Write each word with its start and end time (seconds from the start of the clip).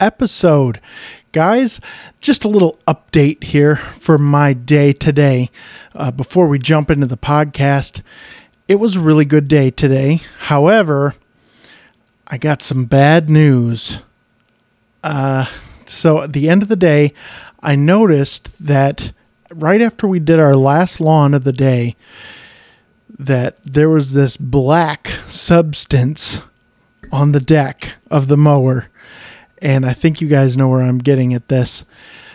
episode. 0.00 0.80
Guys, 1.32 1.80
just 2.20 2.44
a 2.44 2.48
little 2.48 2.78
update 2.86 3.44
here 3.44 3.76
for 3.76 4.18
my 4.18 4.52
day 4.52 4.92
today 4.92 5.50
uh, 5.94 6.10
before 6.10 6.46
we 6.46 6.58
jump 6.58 6.90
into 6.90 7.06
the 7.06 7.16
podcast. 7.16 8.02
It 8.68 8.76
was 8.76 8.96
a 8.96 9.00
really 9.00 9.24
good 9.24 9.48
day 9.48 9.70
today. 9.70 10.20
However, 10.40 11.14
I 12.26 12.38
got 12.38 12.62
some 12.62 12.84
bad 12.86 13.28
news. 13.28 14.02
Uh, 15.02 15.46
so 15.84 16.22
at 16.22 16.32
the 16.32 16.48
end 16.48 16.62
of 16.62 16.68
the 16.68 16.76
day, 16.76 17.12
I 17.60 17.76
noticed 17.76 18.54
that 18.64 19.12
right 19.52 19.80
after 19.80 20.06
we 20.06 20.18
did 20.18 20.40
our 20.40 20.54
last 20.54 21.00
lawn 21.00 21.34
of 21.34 21.44
the 21.44 21.52
day, 21.52 21.96
that 23.18 23.62
there 23.64 23.88
was 23.88 24.12
this 24.12 24.36
black 24.36 25.08
substance 25.28 26.40
on 27.12 27.32
the 27.32 27.40
deck 27.40 27.94
of 28.10 28.28
the 28.28 28.36
mower. 28.36 28.88
And 29.64 29.84
I 29.84 29.94
think 29.94 30.20
you 30.20 30.28
guys 30.28 30.56
know 30.56 30.68
where 30.68 30.82
I'm 30.82 30.98
getting 30.98 31.34
at 31.34 31.48
this. 31.48 31.84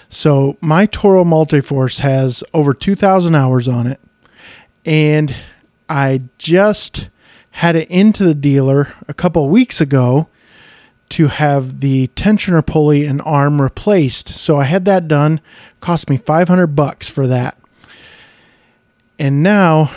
So, 0.10 0.58
my 0.60 0.88
Toro 0.88 1.24
Multiforce 1.24 2.00
has 2.00 2.44
over 2.54 2.74
2,000 2.74 3.36
hours 3.36 3.68
on 3.68 3.88
it. 3.88 4.02
And 4.84 5.36
I 5.88 6.24
just 6.38 7.10
had 7.52 7.76
it 7.76 7.90
into 7.90 8.24
the 8.24 8.34
dealer 8.34 8.94
a 9.08 9.14
couple 9.14 9.48
weeks 9.48 9.80
ago 9.80 10.28
to 11.10 11.28
have 11.28 11.80
the 11.80 12.08
tensioner 12.16 12.66
pulley 12.66 13.06
and 13.06 13.22
arm 13.24 13.62
replaced. 13.62 14.30
So 14.30 14.60
I 14.60 14.66
had 14.66 14.86
that 14.86 15.08
done. 15.08 15.42
Cost 15.80 16.10
me 16.10 16.18
500 16.18 16.68
bucks 16.68 17.10
for 17.10 17.28
that. 17.28 17.58
And 19.18 19.44
now 19.44 19.92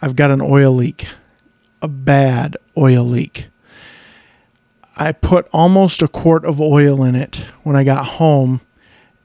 I've 0.00 0.14
got 0.14 0.30
an 0.30 0.40
oil 0.40 0.72
leak, 0.72 1.06
a 1.80 1.88
bad 1.88 2.56
oil 2.76 3.04
leak. 3.04 3.48
I 4.96 5.12
put 5.12 5.48
almost 5.52 6.02
a 6.02 6.08
quart 6.08 6.44
of 6.44 6.60
oil 6.60 7.02
in 7.02 7.14
it 7.14 7.46
when 7.62 7.76
I 7.76 7.84
got 7.84 8.04
home 8.04 8.60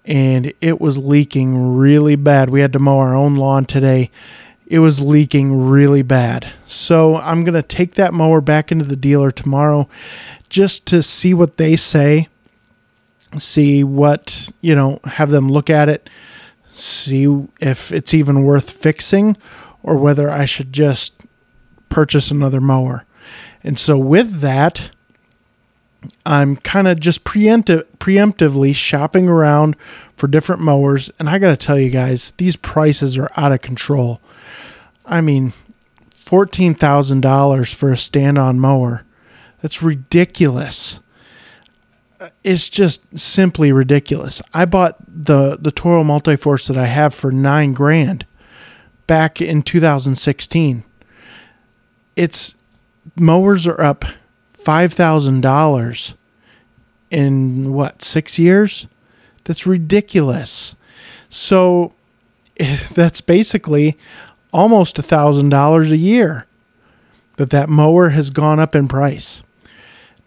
and 0.05 0.53
it 0.61 0.79
was 0.79 0.97
leaking 0.97 1.75
really 1.75 2.15
bad. 2.15 2.49
We 2.49 2.61
had 2.61 2.73
to 2.73 2.79
mow 2.79 2.99
our 2.99 3.13
own 3.13 3.35
lawn 3.35 3.65
today. 3.65 4.09
It 4.65 4.79
was 4.79 5.01
leaking 5.01 5.67
really 5.67 6.01
bad. 6.01 6.51
So 6.65 7.17
I'm 7.17 7.43
going 7.43 7.53
to 7.53 7.61
take 7.61 7.95
that 7.95 8.13
mower 8.13 8.39
back 8.39 8.71
into 8.71 8.85
the 8.85 8.95
dealer 8.95 9.31
tomorrow 9.31 9.89
just 10.49 10.85
to 10.87 11.03
see 11.03 11.33
what 11.33 11.57
they 11.57 11.75
say, 11.75 12.29
see 13.37 13.83
what, 13.83 14.49
you 14.61 14.75
know, 14.75 14.99
have 15.03 15.29
them 15.29 15.49
look 15.49 15.69
at 15.69 15.89
it, 15.89 16.09
see 16.71 17.47
if 17.59 17.91
it's 17.91 18.13
even 18.13 18.43
worth 18.43 18.71
fixing 18.71 19.35
or 19.83 19.97
whether 19.97 20.29
I 20.29 20.45
should 20.45 20.71
just 20.71 21.21
purchase 21.89 22.31
another 22.31 22.61
mower. 22.61 23.05
And 23.63 23.77
so 23.77 23.97
with 23.97 24.39
that, 24.39 24.91
I'm 26.25 26.57
kind 26.57 26.87
of 26.87 26.99
just 26.99 27.23
preemptive, 27.23 27.83
preemptively 27.99 28.75
shopping 28.75 29.27
around 29.27 29.75
for 30.15 30.27
different 30.27 30.61
mowers. 30.61 31.11
And 31.19 31.29
I 31.29 31.39
got 31.39 31.49
to 31.49 31.57
tell 31.57 31.79
you 31.79 31.89
guys, 31.89 32.33
these 32.37 32.55
prices 32.55 33.17
are 33.17 33.31
out 33.35 33.51
of 33.51 33.61
control. 33.61 34.21
I 35.05 35.21
mean, 35.21 35.53
$14,000 36.25 37.73
for 37.73 37.91
a 37.91 37.97
stand 37.97 38.37
on 38.37 38.59
mower. 38.59 39.05
That's 39.61 39.81
ridiculous. 39.81 40.99
Uh, 42.19 42.29
it's 42.43 42.69
just 42.69 43.17
simply 43.17 43.71
ridiculous. 43.71 44.41
I 44.53 44.65
bought 44.65 44.97
the, 45.07 45.57
the 45.59 45.71
Toro 45.71 46.03
Multiforce 46.03 46.67
that 46.67 46.77
I 46.77 46.85
have 46.85 47.13
for 47.13 47.31
nine 47.31 47.73
grand 47.73 48.25
back 49.07 49.41
in 49.41 49.61
2016. 49.61 50.83
It's 52.15 52.55
mowers 53.15 53.65
are 53.65 53.79
up 53.79 54.05
$5,000 54.67 56.13
in 57.09 57.73
what, 57.73 58.01
6 58.01 58.39
years? 58.39 58.87
That's 59.45 59.65
ridiculous. 59.65 60.75
So 61.29 61.93
that's 62.93 63.21
basically 63.21 63.97
almost 64.51 64.97
$1,000 64.97 65.91
a 65.91 65.97
year 65.97 66.45
that 67.37 67.51
that 67.51 67.69
mower 67.69 68.09
has 68.09 68.29
gone 68.29 68.59
up 68.59 68.75
in 68.75 68.87
price. 68.87 69.41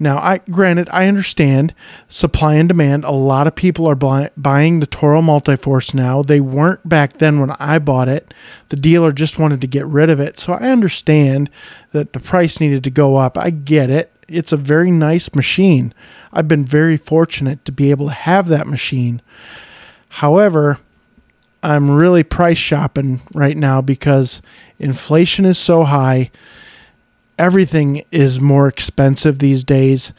Now, 0.03 0.17
I 0.17 0.39
granted, 0.51 0.89
I 0.91 1.07
understand 1.09 1.75
supply 2.09 2.55
and 2.55 2.67
demand. 2.67 3.05
A 3.05 3.11
lot 3.11 3.47
of 3.47 3.55
people 3.55 3.87
are 3.87 3.95
buy, 3.95 4.31
buying 4.35 4.81
the 4.81 4.87
Toro 4.87 5.21
Multiforce 5.21 5.93
now. 5.93 6.23
They 6.23 6.41
weren't 6.41 6.89
back 6.89 7.19
then 7.19 7.39
when 7.39 7.51
I 7.51 7.79
bought 7.79 8.09
it. 8.09 8.33
The 8.69 8.77
dealer 8.77 9.13
just 9.13 9.39
wanted 9.39 9.61
to 9.61 9.67
get 9.67 9.85
rid 9.85 10.09
of 10.09 10.19
it. 10.19 10.39
So 10.39 10.55
I 10.55 10.71
understand 10.71 11.51
that 11.91 12.15
the 12.15 12.21
price 12.21 12.61
needed 12.61 12.83
to 12.85 12.91
go 12.91 13.17
up. 13.17 13.37
I 13.37 13.51
get 13.51 13.91
it. 13.91 14.11
It's 14.31 14.53
a 14.53 14.57
very 14.57 14.91
nice 14.91 15.35
machine. 15.35 15.93
I've 16.33 16.49
been 16.49 16.65
very 16.65 16.97
fortunate 16.97 17.65
to 17.65 17.73
be 17.73 17.91
able 17.91 18.07
to 18.07 18.13
have 18.13 18.49
that 18.49 18.67
machine. 18.67 19.21
However, 20.09 20.79
I'm 21.63 21.91
really 21.91 22.23
price 22.23 22.59
shopping 22.59 23.21
right 23.35 23.57
now 23.57 23.83
because 23.83 24.41
inflation 24.79 25.45
is 25.45 25.59
so 25.59 25.85
high 25.85 26.31
everything 27.41 28.05
is 28.13 28.39
more 28.39 28.69
expensive 28.69 29.39
these 29.39 29.65
days. 29.65 30.13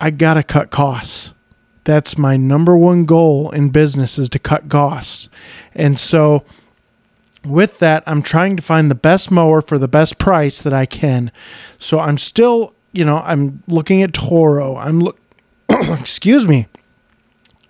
I 0.00 0.10
got 0.10 0.34
to 0.34 0.42
cut 0.42 0.70
costs. 0.70 1.32
That's 1.84 2.18
my 2.18 2.36
number 2.36 2.76
one 2.76 3.04
goal 3.04 3.50
in 3.52 3.70
business 3.70 4.18
is 4.18 4.28
to 4.30 4.40
cut 4.40 4.68
costs. 4.68 5.28
And 5.72 5.98
so 5.98 6.42
with 7.44 7.78
that, 7.78 8.02
I'm 8.08 8.22
trying 8.22 8.56
to 8.56 8.62
find 8.62 8.90
the 8.90 8.96
best 8.96 9.30
mower 9.30 9.62
for 9.62 9.78
the 9.78 9.88
best 9.88 10.18
price 10.18 10.60
that 10.60 10.72
I 10.72 10.84
can. 10.84 11.30
So 11.78 12.00
I'm 12.00 12.18
still, 12.18 12.74
you 12.92 13.04
know, 13.04 13.18
I'm 13.18 13.62
looking 13.66 14.02
at 14.02 14.12
Toro. 14.12 14.76
I'm 14.76 15.00
look 15.00 15.18
excuse 15.68 16.46
me. 16.46 16.66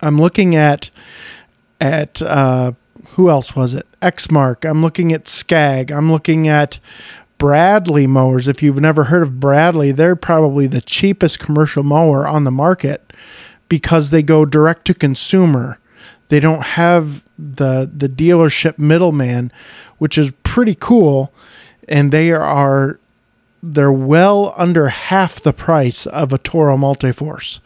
I'm 0.00 0.19
looking 0.19 0.54
at 0.54 0.91
at 1.81 2.22
uh 2.22 2.72
who 3.10 3.28
else 3.28 3.56
was 3.56 3.75
it? 3.75 3.86
Exmark. 4.00 4.69
I'm 4.69 4.82
looking 4.82 5.12
at 5.12 5.28
Scag. 5.28 5.91
I'm 5.91 6.10
looking 6.10 6.47
at 6.48 6.78
Bradley 7.38 8.06
mowers. 8.06 8.48
If 8.48 8.62
you've 8.62 8.80
never 8.80 9.04
heard 9.04 9.22
of 9.22 9.41
Bradley, 9.41 9.92
they're 9.92 10.16
probably 10.16 10.66
the 10.66 10.80
cheapest 10.80 11.38
commercial 11.38 11.82
mower 11.82 12.26
on 12.26 12.44
the 12.44 12.50
market 12.50 13.12
because 13.69 14.10
they 14.10 14.22
go 14.22 14.44
direct 14.44 14.84
to 14.86 14.94
consumer. 14.94 15.78
They 16.28 16.38
don't 16.38 16.62
have 16.62 17.25
the 17.38 17.91
the 17.92 18.09
dealership 18.09 18.78
middleman, 18.78 19.50
which 19.98 20.16
is 20.16 20.32
pretty 20.42 20.76
cool, 20.78 21.32
and 21.88 22.12
they 22.12 22.30
are 22.30 23.00
they're 23.62 23.93
well 23.93 24.54
under 24.56 24.88
half 24.88 25.41
the 25.41 25.53
price 25.53 26.06
of 26.06 26.32
a 26.32 26.38
Toro 26.38 26.76
Multiforce, 26.76 27.60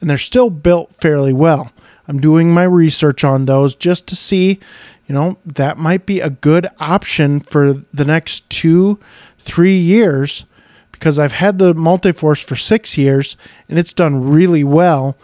and 0.00 0.08
they're 0.08 0.18
still 0.18 0.50
built 0.50 0.92
fairly 0.92 1.32
well. 1.32 1.72
I'm 2.06 2.20
doing 2.20 2.52
my 2.52 2.64
research 2.64 3.24
on 3.24 3.44
those 3.44 3.74
just 3.74 4.06
to 4.08 4.16
see, 4.16 4.58
you 5.06 5.14
know, 5.14 5.38
that 5.44 5.76
might 5.76 6.06
be 6.06 6.20
a 6.20 6.30
good 6.30 6.66
option 6.80 7.40
for 7.40 7.72
the 7.72 8.04
next 8.04 8.48
two, 8.48 8.98
three 9.38 9.76
years 9.76 10.46
because 10.90 11.18
I've 11.18 11.32
had 11.32 11.58
the 11.58 11.74
Multiforce 11.74 12.42
for 12.42 12.56
six 12.56 12.98
years 12.98 13.36
and 13.68 13.78
it's 13.78 13.92
done 13.92 14.28
really 14.30 14.64
well. 14.64 15.16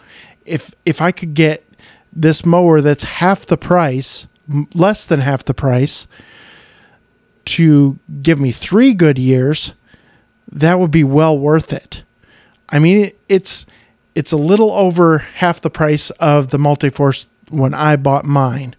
If 0.45 0.73
if 0.85 1.01
I 1.01 1.11
could 1.11 1.33
get 1.33 1.65
this 2.13 2.45
mower 2.45 2.81
that's 2.81 3.03
half 3.03 3.45
the 3.45 3.57
price, 3.57 4.27
less 4.73 5.05
than 5.05 5.21
half 5.21 5.43
the 5.43 5.53
price, 5.53 6.07
to 7.45 7.99
give 8.21 8.39
me 8.39 8.51
three 8.51 8.93
good 8.93 9.17
years, 9.17 9.73
that 10.51 10.79
would 10.79 10.91
be 10.91 11.03
well 11.03 11.37
worth 11.37 11.73
it. 11.73 12.03
I 12.69 12.79
mean, 12.79 13.11
it's 13.29 13.65
it's 14.15 14.31
a 14.31 14.37
little 14.37 14.71
over 14.71 15.19
half 15.19 15.61
the 15.61 15.69
price 15.69 16.09
of 16.11 16.49
the 16.49 16.57
Multiforce 16.57 17.27
when 17.49 17.73
I 17.73 17.95
bought 17.95 18.25
mine. 18.25 18.75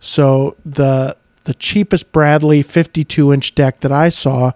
So 0.00 0.56
the 0.64 1.16
the 1.44 1.54
cheapest 1.54 2.12
Bradley 2.12 2.62
52 2.62 3.32
inch 3.32 3.54
deck 3.54 3.80
that 3.80 3.92
I 3.92 4.08
saw 4.08 4.52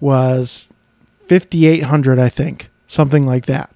was 0.00 0.68
5800 1.28 2.18
I 2.18 2.28
think, 2.28 2.70
something 2.86 3.26
like 3.26 3.46
that. 3.46 3.70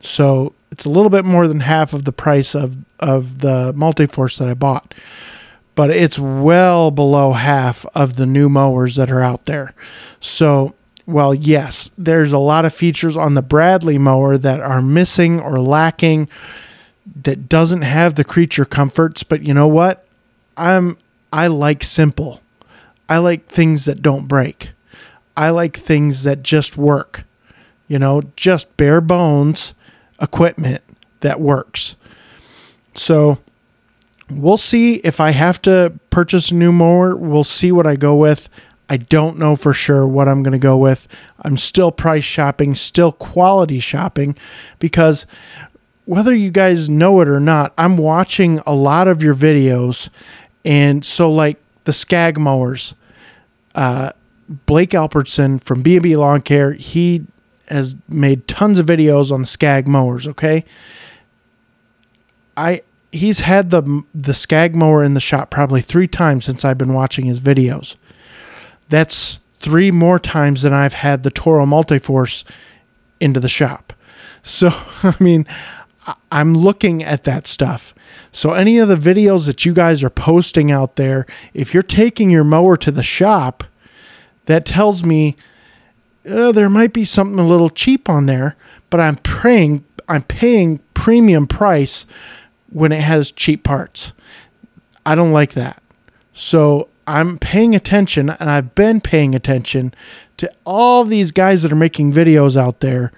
So 0.00 0.54
it's 0.70 0.84
a 0.84 0.90
little 0.90 1.10
bit 1.10 1.24
more 1.24 1.46
than 1.46 1.60
half 1.60 1.92
of 1.92 2.04
the 2.04 2.12
price 2.12 2.54
of 2.54 2.76
of 2.98 3.38
the 3.38 3.72
Multiforce 3.74 4.38
that 4.38 4.48
I 4.48 4.54
bought. 4.54 4.94
But 5.74 5.90
it's 5.90 6.18
well 6.18 6.90
below 6.90 7.32
half 7.32 7.86
of 7.94 8.16
the 8.16 8.26
new 8.26 8.48
mowers 8.50 8.96
that 8.96 9.10
are 9.10 9.22
out 9.22 9.46
there. 9.46 9.74
So 10.20 10.74
well, 11.12 11.34
yes, 11.34 11.90
there's 11.98 12.32
a 12.32 12.38
lot 12.38 12.64
of 12.64 12.74
features 12.74 13.16
on 13.16 13.34
the 13.34 13.42
Bradley 13.42 13.98
mower 13.98 14.38
that 14.38 14.60
are 14.60 14.82
missing 14.82 15.38
or 15.38 15.60
lacking 15.60 16.28
that 17.22 17.48
doesn't 17.48 17.82
have 17.82 18.14
the 18.14 18.24
creature 18.24 18.64
comforts, 18.64 19.22
but 19.22 19.42
you 19.42 19.52
know 19.52 19.68
what? 19.68 20.06
I'm 20.56 20.98
I 21.32 21.46
like 21.46 21.82
simple. 21.82 22.40
I 23.08 23.18
like 23.18 23.46
things 23.46 23.84
that 23.84 24.02
don't 24.02 24.26
break. 24.26 24.72
I 25.36 25.50
like 25.50 25.76
things 25.76 26.22
that 26.24 26.42
just 26.42 26.76
work. 26.76 27.24
You 27.88 27.98
know, 27.98 28.22
just 28.36 28.76
bare 28.76 29.00
bones 29.00 29.74
equipment 30.20 30.82
that 31.20 31.40
works. 31.40 31.96
So 32.94 33.38
we'll 34.30 34.56
see 34.56 34.94
if 34.96 35.20
I 35.20 35.30
have 35.30 35.60
to 35.62 35.98
purchase 36.10 36.50
a 36.50 36.54
new 36.54 36.72
mower. 36.72 37.16
We'll 37.16 37.44
see 37.44 37.72
what 37.72 37.86
I 37.86 37.96
go 37.96 38.14
with. 38.14 38.48
I 38.92 38.98
don't 38.98 39.38
know 39.38 39.56
for 39.56 39.72
sure 39.72 40.06
what 40.06 40.28
I'm 40.28 40.42
going 40.42 40.52
to 40.52 40.58
go 40.58 40.76
with. 40.76 41.08
I'm 41.40 41.56
still 41.56 41.90
price 41.90 42.24
shopping, 42.24 42.74
still 42.74 43.10
quality 43.10 43.78
shopping 43.78 44.36
because 44.78 45.24
whether 46.04 46.34
you 46.34 46.50
guys 46.50 46.90
know 46.90 47.22
it 47.22 47.28
or 47.28 47.40
not, 47.40 47.72
I'm 47.78 47.96
watching 47.96 48.58
a 48.66 48.74
lot 48.74 49.08
of 49.08 49.22
your 49.22 49.34
videos. 49.34 50.10
And 50.62 51.06
so, 51.06 51.32
like 51.32 51.56
the 51.84 51.94
Scag 51.94 52.38
mowers, 52.38 52.94
uh, 53.74 54.12
Blake 54.66 54.92
Albertson 54.92 55.58
from 55.58 55.80
B&B 55.80 56.14
Lawn 56.14 56.42
Care, 56.42 56.74
he 56.74 57.24
has 57.68 57.96
made 58.10 58.46
tons 58.46 58.78
of 58.78 58.84
videos 58.84 59.32
on 59.32 59.46
Scag 59.46 59.88
mowers, 59.88 60.28
okay? 60.28 60.66
I 62.58 62.82
he's 63.10 63.40
had 63.40 63.70
the 63.70 64.04
the 64.14 64.34
Scag 64.34 64.76
mower 64.76 65.02
in 65.02 65.14
the 65.14 65.20
shop 65.20 65.48
probably 65.50 65.80
3 65.80 66.06
times 66.08 66.44
since 66.44 66.62
I've 66.62 66.76
been 66.76 66.92
watching 66.92 67.24
his 67.24 67.40
videos. 67.40 67.96
That's 68.92 69.40
3 69.54 69.90
more 69.90 70.18
times 70.18 70.60
than 70.60 70.74
I've 70.74 70.92
had 70.92 71.22
the 71.22 71.30
Toro 71.30 71.64
Multiforce 71.64 72.44
into 73.20 73.40
the 73.40 73.48
shop. 73.48 73.92
So, 74.44 74.70
I 75.04 75.14
mean, 75.20 75.46
I'm 76.32 76.52
looking 76.52 77.04
at 77.04 77.22
that 77.22 77.46
stuff. 77.46 77.94
So, 78.32 78.54
any 78.54 78.78
of 78.78 78.88
the 78.88 78.96
videos 78.96 79.46
that 79.46 79.64
you 79.64 79.72
guys 79.72 80.02
are 80.02 80.10
posting 80.10 80.72
out 80.72 80.96
there, 80.96 81.26
if 81.54 81.72
you're 81.72 81.84
taking 81.84 82.28
your 82.28 82.42
mower 82.42 82.76
to 82.78 82.90
the 82.90 83.04
shop, 83.04 83.62
that 84.46 84.66
tells 84.66 85.04
me 85.04 85.36
uh, 86.28 86.50
there 86.50 86.68
might 86.68 86.92
be 86.92 87.04
something 87.04 87.38
a 87.38 87.46
little 87.46 87.70
cheap 87.70 88.08
on 88.08 88.26
there, 88.26 88.56
but 88.90 88.98
I'm 88.98 89.14
praying, 89.14 89.84
I'm 90.08 90.22
paying 90.22 90.80
premium 90.92 91.46
price 91.46 92.04
when 92.68 92.90
it 92.90 93.02
has 93.02 93.30
cheap 93.30 93.62
parts. 93.62 94.12
I 95.06 95.14
don't 95.14 95.32
like 95.32 95.52
that. 95.52 95.80
So 96.32 96.88
I'm 97.06 97.38
paying 97.38 97.74
attention 97.74 98.30
and 98.30 98.50
I've 98.50 98.74
been 98.74 99.00
paying 99.00 99.34
attention 99.34 99.94
to 100.36 100.50
all 100.64 101.04
these 101.04 101.32
guys 101.32 101.62
that 101.62 101.72
are 101.72 101.76
making 101.76 102.12
videos 102.12 102.56
out 102.56 102.80
there 102.80 103.12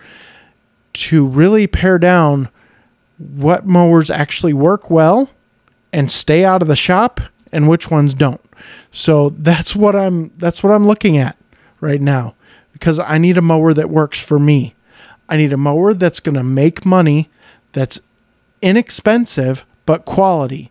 to 0.94 1.26
really 1.26 1.66
pare 1.66 1.98
down 1.98 2.48
what 3.18 3.66
mowers 3.66 4.10
actually 4.10 4.52
work 4.52 4.90
well 4.90 5.30
and 5.92 6.10
stay 6.10 6.44
out 6.44 6.62
of 6.62 6.68
the 6.68 6.76
shop 6.76 7.20
and 7.52 7.68
which 7.68 7.90
ones 7.90 8.14
don't. 8.14 8.40
So 8.90 9.30
that's 9.30 9.76
what 9.76 9.94
I'm 9.94 10.32
that's 10.36 10.62
what 10.62 10.72
I'm 10.72 10.84
looking 10.84 11.16
at 11.16 11.36
right 11.80 12.00
now 12.00 12.34
because 12.72 12.98
I 12.98 13.18
need 13.18 13.36
a 13.36 13.42
mower 13.42 13.72
that 13.74 13.90
works 13.90 14.22
for 14.22 14.38
me. 14.38 14.74
I 15.28 15.36
need 15.36 15.52
a 15.52 15.56
mower 15.56 15.94
that's 15.94 16.20
going 16.20 16.34
to 16.34 16.42
make 16.42 16.84
money, 16.84 17.30
that's 17.72 18.00
inexpensive 18.60 19.64
but 19.86 20.04
quality. 20.04 20.70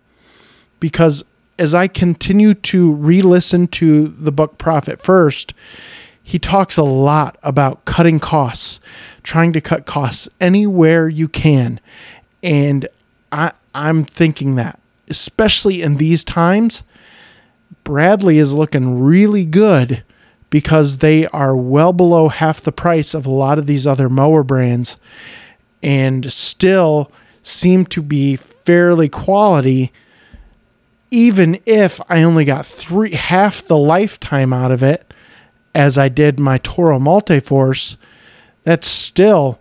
Because 0.80 1.24
as 1.60 1.74
I 1.74 1.88
continue 1.88 2.54
to 2.54 2.92
re 2.92 3.22
listen 3.22 3.68
to 3.68 4.08
the 4.08 4.32
book 4.32 4.58
Profit 4.58 5.02
First, 5.02 5.54
he 6.22 6.40
talks 6.40 6.78
a 6.78 6.84
lot 6.84 7.38
about 7.44 7.86
cutting 7.86 8.20
costs, 8.20 8.80
trying 9.24 9.54
to 9.54 9.62
cut 9.62 9.86
costs 9.86 10.30
anywhere 10.40 11.08
you 11.10 11.28
can. 11.28 11.80
And 12.42 12.88
I, 13.32 13.52
I'm 13.76 14.06
thinking 14.06 14.56
that, 14.56 14.80
especially 15.10 15.82
in 15.82 15.98
these 15.98 16.24
times, 16.24 16.84
Bradley 17.84 18.38
is 18.38 18.54
looking 18.54 19.00
really 19.00 19.46
good 19.46 20.04
because 20.50 21.00
they 21.00 21.28
are 21.28 21.56
well 21.56 21.92
below 21.92 22.30
half 22.30 22.62
the 22.62 22.72
price 22.72 23.14
of 23.14 23.26
a 23.26 23.32
lot 23.32 23.58
of 23.58 23.66
these 23.66 23.86
other 23.86 24.08
mower 24.08 24.44
brands 24.44 24.98
and 25.82 26.32
still 26.32 27.12
seem 27.42 27.86
to 27.88 28.02
be 28.02 28.36
fairly 28.36 29.10
quality 29.10 29.92
even 31.14 31.60
if 31.68 32.02
I 32.10 32.24
only 32.24 32.44
got 32.44 32.66
three 32.66 33.12
half 33.12 33.64
the 33.64 33.78
lifetime 33.78 34.52
out 34.52 34.72
of 34.72 34.82
it 34.82 35.14
as 35.76 35.96
I 35.96 36.10
did 36.10 36.40
my 36.40 36.58
Toro 36.58 36.98
Multiforce, 36.98 37.98
that's 38.64 38.88
still 38.88 39.60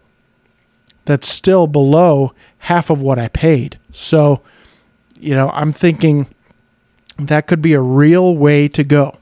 that's 1.05 1.29
still 1.29 1.67
below 1.67 2.33
half 2.57 2.89
of 2.89 3.03
what 3.03 3.19
I 3.19 3.29
paid. 3.29 3.79
So, 3.93 4.41
you 5.21 5.35
know, 5.35 5.51
I'm 5.51 5.73
thinking 5.73 6.27
that 7.19 7.47
could 7.47 7.61
be 7.61 7.75
a 7.75 7.83
real 7.83 8.35
way 8.35 8.67
to 8.69 8.83
go. 8.83 9.19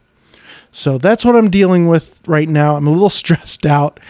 So 0.72 0.98
that's 0.98 1.24
what 1.24 1.36
I'm 1.36 1.50
dealing 1.50 1.88
with 1.88 2.20
right 2.26 2.48
now. 2.48 2.76
I'm 2.76 2.86
a 2.86 2.90
little 2.90 3.10
stressed 3.10 3.66
out, 3.66 4.00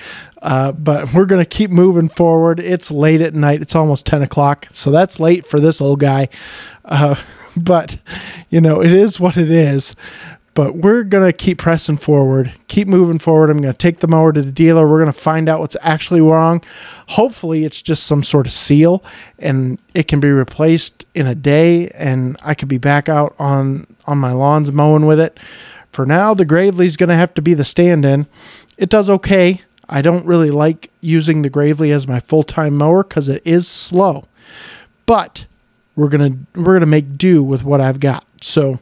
uh, 0.42 0.72
but 0.72 1.12
we're 1.12 1.26
going 1.26 1.42
to 1.42 1.48
keep 1.48 1.70
moving 1.70 2.08
forward. 2.08 2.60
It's 2.60 2.90
late 2.90 3.20
at 3.20 3.34
night. 3.34 3.62
It's 3.62 3.74
almost 3.74 4.06
10 4.06 4.22
o'clock. 4.22 4.68
So 4.72 4.90
that's 4.90 5.20
late 5.20 5.46
for 5.46 5.60
this 5.60 5.80
old 5.80 6.00
guy. 6.00 6.28
Uh, 6.84 7.16
but, 7.56 8.00
you 8.50 8.60
know, 8.60 8.82
it 8.82 8.92
is 8.92 9.18
what 9.20 9.36
it 9.36 9.50
is. 9.50 9.94
But 10.52 10.76
we're 10.76 11.04
going 11.04 11.24
to 11.24 11.32
keep 11.32 11.58
pressing 11.58 11.96
forward, 11.96 12.52
keep 12.66 12.88
moving 12.88 13.20
forward. 13.20 13.50
I'm 13.50 13.60
going 13.60 13.72
to 13.72 13.78
take 13.78 14.00
the 14.00 14.08
mower 14.08 14.32
to 14.32 14.42
the 14.42 14.50
dealer. 14.50 14.86
We're 14.86 14.98
going 14.98 15.12
to 15.12 15.18
find 15.18 15.48
out 15.48 15.60
what's 15.60 15.76
actually 15.80 16.20
wrong. 16.20 16.62
Hopefully, 17.10 17.64
it's 17.64 17.80
just 17.80 18.02
some 18.02 18.24
sort 18.24 18.46
of 18.46 18.52
seal 18.52 19.02
and 19.38 19.78
it 19.94 20.08
can 20.08 20.18
be 20.18 20.28
replaced 20.28 21.06
in 21.14 21.28
a 21.28 21.36
day 21.36 21.88
and 21.90 22.36
I 22.42 22.54
could 22.54 22.68
be 22.68 22.78
back 22.78 23.08
out 23.08 23.34
on 23.38 23.86
on 24.06 24.18
my 24.18 24.32
lawns 24.32 24.72
mowing 24.72 25.06
with 25.06 25.20
it. 25.20 25.38
For 25.90 26.06
now, 26.06 26.34
the 26.34 26.44
Gravely's 26.44 26.96
going 26.96 27.08
to 27.08 27.16
have 27.16 27.34
to 27.34 27.42
be 27.42 27.54
the 27.54 27.64
stand 27.64 28.04
in. 28.04 28.26
It 28.76 28.88
does 28.88 29.10
okay. 29.10 29.62
I 29.88 30.02
don't 30.02 30.24
really 30.24 30.50
like 30.50 30.90
using 31.00 31.42
the 31.42 31.50
Gravely 31.50 31.90
as 31.90 32.06
my 32.06 32.20
full 32.20 32.44
time 32.44 32.76
mower 32.76 33.02
because 33.02 33.28
it 33.28 33.42
is 33.44 33.66
slow. 33.66 34.26
But 35.04 35.46
we're 35.96 36.08
gonna 36.08 36.38
we're 36.54 36.74
gonna 36.74 36.86
make 36.86 37.18
do 37.18 37.42
with 37.42 37.64
what 37.64 37.80
I've 37.80 37.98
got. 37.98 38.24
So 38.40 38.78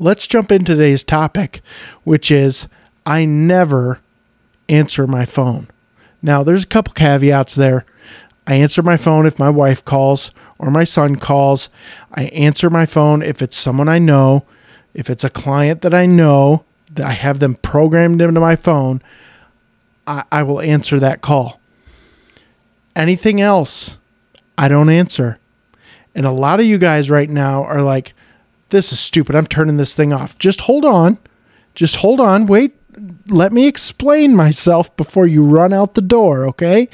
let's 0.00 0.26
jump 0.26 0.50
into 0.50 0.72
today's 0.72 1.04
topic, 1.04 1.60
which 2.02 2.32
is 2.32 2.66
I 3.06 3.24
never 3.24 4.00
answer 4.68 5.06
my 5.06 5.24
phone. 5.24 5.68
Now 6.20 6.42
there's 6.42 6.64
a 6.64 6.68
couple 6.68 6.92
caveats 6.92 7.54
there. 7.54 7.86
I 8.46 8.56
answer 8.56 8.82
my 8.82 8.96
phone 8.96 9.24
if 9.26 9.38
my 9.38 9.48
wife 9.48 9.84
calls 9.84 10.32
or 10.58 10.70
my 10.70 10.84
son 10.84 11.16
calls. 11.16 11.68
I 12.12 12.24
answer 12.24 12.68
my 12.68 12.84
phone 12.84 13.22
if 13.22 13.40
it's 13.40 13.56
someone 13.56 13.88
I 13.88 14.00
know 14.00 14.44
if 14.94 15.10
it's 15.10 15.24
a 15.24 15.30
client 15.30 15.82
that 15.82 15.92
I 15.92 16.06
know 16.06 16.64
that 16.92 17.04
I 17.06 17.12
have 17.12 17.40
them 17.40 17.56
programmed 17.56 18.22
into 18.22 18.40
my 18.40 18.56
phone, 18.56 19.02
I, 20.06 20.24
I 20.30 20.42
will 20.42 20.60
answer 20.60 20.98
that 21.00 21.20
call. 21.20 21.60
Anything 22.96 23.40
else, 23.40 23.98
I 24.56 24.68
don't 24.68 24.88
answer. 24.88 25.38
And 26.14 26.24
a 26.24 26.30
lot 26.30 26.60
of 26.60 26.66
you 26.66 26.78
guys 26.78 27.10
right 27.10 27.28
now 27.28 27.64
are 27.64 27.82
like, 27.82 28.14
this 28.70 28.92
is 28.92 29.00
stupid. 29.00 29.34
I'm 29.34 29.46
turning 29.46 29.76
this 29.76 29.94
thing 29.94 30.12
off. 30.12 30.38
Just 30.38 30.62
hold 30.62 30.84
on. 30.84 31.18
Just 31.74 31.96
hold 31.96 32.20
on. 32.20 32.46
Wait. 32.46 32.76
Let 33.28 33.52
me 33.52 33.66
explain 33.66 34.36
myself 34.36 34.96
before 34.96 35.26
you 35.26 35.44
run 35.44 35.72
out 35.72 35.94
the 35.94 36.00
door, 36.00 36.46
okay? 36.46 36.88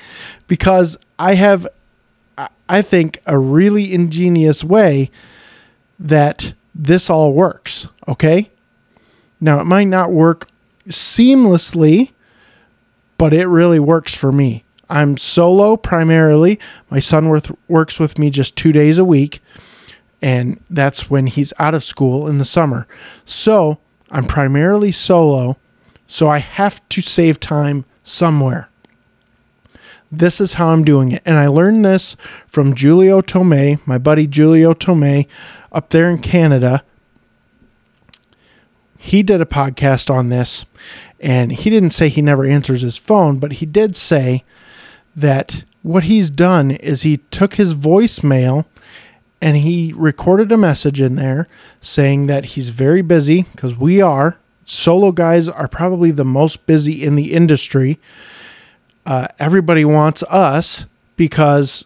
Because 0.46 0.96
I 1.18 1.34
have, 1.34 1.68
I 2.70 2.80
think, 2.80 3.20
a 3.26 3.36
really 3.36 3.92
ingenious 3.92 4.64
way 4.64 5.10
that 5.98 6.54
this 6.80 7.10
all 7.10 7.34
works, 7.34 7.88
okay? 8.08 8.50
Now, 9.38 9.60
it 9.60 9.64
might 9.64 9.84
not 9.84 10.10
work 10.10 10.48
seamlessly, 10.88 12.12
but 13.18 13.34
it 13.34 13.46
really 13.46 13.78
works 13.78 14.14
for 14.14 14.32
me. 14.32 14.64
I'm 14.88 15.18
solo 15.18 15.76
primarily. 15.76 16.58
My 16.88 16.98
son 16.98 17.28
works 17.68 18.00
with 18.00 18.18
me 18.18 18.30
just 18.30 18.56
two 18.56 18.72
days 18.72 18.96
a 18.96 19.04
week, 19.04 19.40
and 20.22 20.58
that's 20.70 21.10
when 21.10 21.26
he's 21.26 21.52
out 21.58 21.74
of 21.74 21.84
school 21.84 22.26
in 22.26 22.38
the 22.38 22.44
summer. 22.46 22.88
So 23.26 23.78
I'm 24.10 24.24
primarily 24.24 24.90
solo, 24.90 25.58
so 26.06 26.28
I 26.28 26.38
have 26.38 26.86
to 26.88 27.02
save 27.02 27.38
time 27.38 27.84
somewhere. 28.02 28.68
This 30.10 30.40
is 30.40 30.54
how 30.54 30.70
I'm 30.70 30.82
doing 30.82 31.12
it. 31.12 31.22
And 31.24 31.36
I 31.36 31.46
learned 31.46 31.84
this 31.84 32.16
from 32.48 32.74
Julio 32.74 33.20
Tomei, 33.20 33.78
my 33.86 33.96
buddy 33.96 34.26
Julio 34.26 34.72
Tomei, 34.72 35.28
up 35.72 35.90
there 35.90 36.10
in 36.10 36.18
Canada. 36.18 36.82
He 38.98 39.22
did 39.22 39.40
a 39.40 39.46
podcast 39.46 40.10
on 40.10 40.28
this, 40.28 40.66
and 41.18 41.52
he 41.52 41.70
didn't 41.70 41.90
say 41.90 42.08
he 42.08 42.20
never 42.22 42.44
answers 42.44 42.82
his 42.82 42.98
phone, 42.98 43.38
but 43.38 43.52
he 43.52 43.66
did 43.66 43.96
say 43.96 44.44
that 45.16 45.64
what 45.82 46.04
he's 46.04 46.30
done 46.30 46.70
is 46.70 47.02
he 47.02 47.18
took 47.30 47.54
his 47.54 47.74
voicemail 47.74 48.66
and 49.40 49.56
he 49.56 49.92
recorded 49.96 50.52
a 50.52 50.56
message 50.56 51.00
in 51.00 51.16
there 51.16 51.48
saying 51.80 52.26
that 52.26 52.44
he's 52.44 52.68
very 52.68 53.02
busy 53.02 53.42
because 53.52 53.74
we 53.76 54.02
are. 54.02 54.36
Solo 54.64 55.12
guys 55.12 55.48
are 55.48 55.66
probably 55.66 56.10
the 56.10 56.24
most 56.24 56.66
busy 56.66 57.02
in 57.02 57.16
the 57.16 57.32
industry. 57.32 57.98
Uh, 59.06 59.28
everybody 59.38 59.84
wants 59.84 60.22
us 60.24 60.84
because 61.16 61.84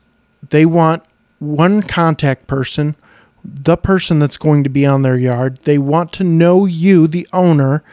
they 0.50 0.66
want 0.66 1.02
one 1.38 1.82
contact 1.82 2.46
person, 2.46 2.96
the 3.44 3.76
person 3.76 4.18
that's 4.18 4.38
going 4.38 4.64
to 4.64 4.70
be 4.70 4.86
on 4.86 5.02
their 5.02 5.18
yard. 5.18 5.58
They 5.62 5.78
want 5.78 6.12
to 6.14 6.24
know 6.24 6.64
you, 6.64 7.06
the 7.06 7.28
owner. 7.32 7.84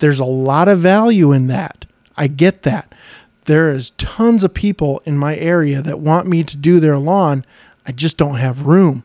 There's 0.00 0.20
a 0.20 0.24
lot 0.24 0.68
of 0.68 0.80
value 0.80 1.32
in 1.32 1.46
that. 1.46 1.86
I 2.16 2.26
get 2.26 2.62
that. 2.62 2.92
There 3.44 3.70
is 3.70 3.90
tons 3.90 4.42
of 4.42 4.54
people 4.54 5.00
in 5.04 5.16
my 5.16 5.36
area 5.36 5.80
that 5.80 6.00
want 6.00 6.26
me 6.26 6.42
to 6.42 6.56
do 6.56 6.80
their 6.80 6.98
lawn. 6.98 7.44
I 7.86 7.92
just 7.92 8.16
don't 8.16 8.34
have 8.36 8.66
room 8.66 9.04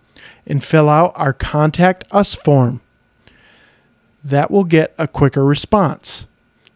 and 0.50 0.64
fill 0.64 0.88
out 0.88 1.12
our 1.14 1.33
contact 1.33 2.02
us 2.11 2.35
form. 2.35 2.80
That 4.25 4.50
will 4.50 4.64
get 4.64 4.92
a 4.99 5.07
quicker 5.07 5.45
response. 5.45 6.26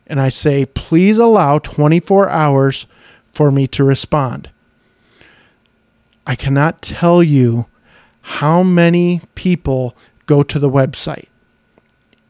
And 0.07 0.21
I 0.21 0.28
say, 0.28 0.64
please 0.64 1.19
allow 1.19 1.59
24 1.59 2.31
hours 2.31 2.87
for 3.33 3.50
me 3.50 3.66
to 3.66 3.83
respond. 3.83 4.49
I 6.25 6.37
cannot 6.37 6.83
tell 6.83 7.21
you 7.21 7.66
how 8.23 8.62
many 8.62 9.23
people 9.35 9.97
go 10.26 10.45
to 10.45 10.59
the 10.61 10.71
website. 10.71 11.26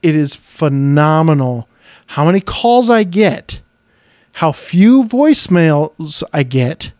It 0.02 0.16
is 0.16 0.34
phenomenal 0.34 1.68
how 2.08 2.24
many 2.24 2.40
calls 2.40 2.88
I 2.88 3.04
get, 3.04 3.60
how 4.34 4.52
few 4.52 5.04
voicemails 5.04 6.22
I 6.32 6.42
get, 6.42 6.92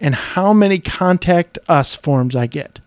and 0.00 0.14
how 0.14 0.54
many 0.54 0.78
contact 0.78 1.58
us 1.68 1.94
forms 1.94 2.34
I 2.34 2.46
get. 2.46 2.80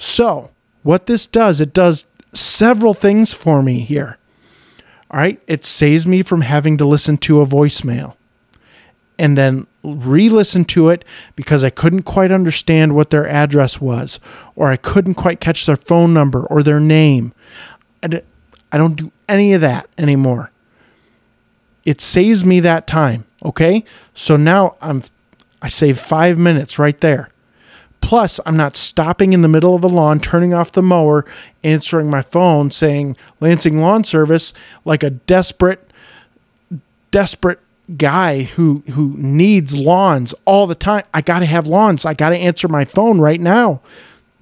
So, 0.00 0.50
what 0.84 1.06
this 1.06 1.26
does, 1.26 1.60
it 1.60 1.74
does 1.74 2.06
several 2.32 2.94
things 2.94 3.34
for 3.34 3.64
me 3.64 3.80
here. 3.80 4.16
All 5.10 5.18
right, 5.18 5.42
it 5.48 5.64
saves 5.64 6.06
me 6.06 6.22
from 6.22 6.42
having 6.42 6.78
to 6.78 6.84
listen 6.84 7.16
to 7.18 7.40
a 7.40 7.46
voicemail 7.46 8.14
and 9.18 9.36
then 9.36 9.66
re 9.82 10.28
listen 10.28 10.64
to 10.66 10.88
it 10.90 11.04
because 11.34 11.64
I 11.64 11.70
couldn't 11.70 12.02
quite 12.02 12.30
understand 12.30 12.94
what 12.94 13.10
their 13.10 13.26
address 13.26 13.80
was, 13.80 14.20
or 14.54 14.68
I 14.68 14.76
couldn't 14.76 15.14
quite 15.14 15.40
catch 15.40 15.66
their 15.66 15.74
phone 15.76 16.14
number 16.14 16.46
or 16.46 16.62
their 16.62 16.78
name. 16.78 17.32
I 18.02 18.78
don't 18.78 18.94
do 18.94 19.10
any 19.28 19.52
of 19.52 19.60
that 19.62 19.88
anymore. 19.98 20.52
It 21.84 22.00
saves 22.00 22.44
me 22.44 22.60
that 22.60 22.86
time. 22.86 23.24
Okay. 23.44 23.84
So 24.14 24.36
now 24.36 24.76
I'm, 24.80 25.02
I 25.60 25.66
save 25.68 25.98
five 25.98 26.38
minutes 26.38 26.78
right 26.78 27.00
there. 27.00 27.30
Plus, 28.00 28.40
I'm 28.46 28.56
not 28.56 28.76
stopping 28.76 29.32
in 29.32 29.42
the 29.42 29.48
middle 29.48 29.74
of 29.74 29.84
a 29.84 29.88
lawn, 29.88 30.20
turning 30.20 30.54
off 30.54 30.72
the 30.72 30.82
mower, 30.82 31.24
answering 31.62 32.08
my 32.08 32.22
phone, 32.22 32.70
saying 32.70 33.16
Lansing 33.40 33.80
Lawn 33.80 34.04
Service 34.04 34.52
like 34.84 35.02
a 35.02 35.10
desperate, 35.10 35.90
desperate 37.10 37.60
guy 37.96 38.42
who 38.42 38.82
who 38.90 39.14
needs 39.16 39.74
lawns 39.74 40.34
all 40.44 40.66
the 40.66 40.74
time. 40.74 41.04
I 41.12 41.22
got 41.22 41.40
to 41.40 41.46
have 41.46 41.66
lawns. 41.66 42.04
I 42.04 42.14
got 42.14 42.30
to 42.30 42.36
answer 42.36 42.68
my 42.68 42.84
phone 42.84 43.20
right 43.20 43.40
now. 43.40 43.80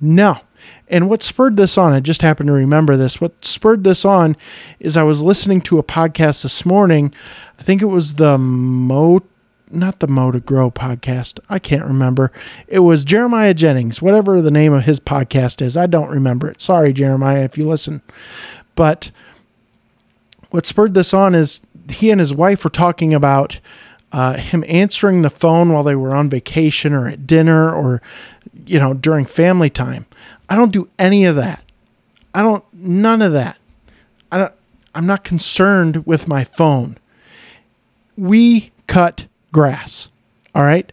No. 0.00 0.40
And 0.88 1.08
what 1.08 1.22
spurred 1.22 1.56
this 1.56 1.76
on, 1.76 1.92
I 1.92 2.00
just 2.00 2.22
happened 2.22 2.46
to 2.48 2.52
remember 2.52 2.96
this. 2.96 3.20
What 3.20 3.44
spurred 3.44 3.82
this 3.82 4.04
on 4.04 4.36
is 4.78 4.96
I 4.96 5.02
was 5.02 5.22
listening 5.22 5.60
to 5.62 5.78
a 5.78 5.82
podcast 5.82 6.42
this 6.42 6.64
morning. 6.64 7.12
I 7.58 7.62
think 7.62 7.82
it 7.82 7.86
was 7.86 8.14
the 8.14 8.38
Mo 8.38 9.22
not 9.70 10.00
the 10.00 10.06
Mo 10.06 10.30
to 10.30 10.40
Grow 10.40 10.70
podcast. 10.70 11.40
I 11.48 11.58
can't 11.58 11.84
remember. 11.84 12.30
It 12.68 12.80
was 12.80 13.04
Jeremiah 13.04 13.54
Jennings, 13.54 14.00
whatever 14.00 14.40
the 14.40 14.50
name 14.50 14.72
of 14.72 14.84
his 14.84 15.00
podcast 15.00 15.60
is. 15.60 15.76
I 15.76 15.86
don't 15.86 16.10
remember 16.10 16.48
it. 16.48 16.60
Sorry, 16.60 16.92
Jeremiah, 16.92 17.44
if 17.44 17.58
you 17.58 17.66
listen. 17.66 18.02
But 18.74 19.10
what 20.50 20.66
spurred 20.66 20.94
this 20.94 21.12
on 21.12 21.34
is 21.34 21.60
he 21.90 22.10
and 22.10 22.20
his 22.20 22.34
wife 22.34 22.64
were 22.64 22.70
talking 22.70 23.12
about 23.12 23.60
uh, 24.12 24.34
him 24.34 24.64
answering 24.68 25.22
the 25.22 25.30
phone 25.30 25.72
while 25.72 25.82
they 25.82 25.96
were 25.96 26.14
on 26.14 26.30
vacation 26.30 26.92
or 26.92 27.08
at 27.08 27.26
dinner 27.26 27.72
or, 27.72 28.00
you 28.66 28.78
know, 28.78 28.94
during 28.94 29.26
family 29.26 29.70
time. 29.70 30.06
I 30.48 30.56
don't 30.56 30.72
do 30.72 30.88
any 30.98 31.24
of 31.24 31.36
that. 31.36 31.62
I 32.32 32.42
don't, 32.42 32.64
none 32.72 33.22
of 33.22 33.32
that. 33.32 33.58
I 34.30 34.38
don't, 34.38 34.54
I'm 34.94 35.06
not 35.06 35.24
concerned 35.24 36.06
with 36.06 36.28
my 36.28 36.44
phone. 36.44 36.98
We 38.16 38.70
cut 38.86 39.26
grass. 39.56 40.10
All 40.54 40.64
right. 40.64 40.92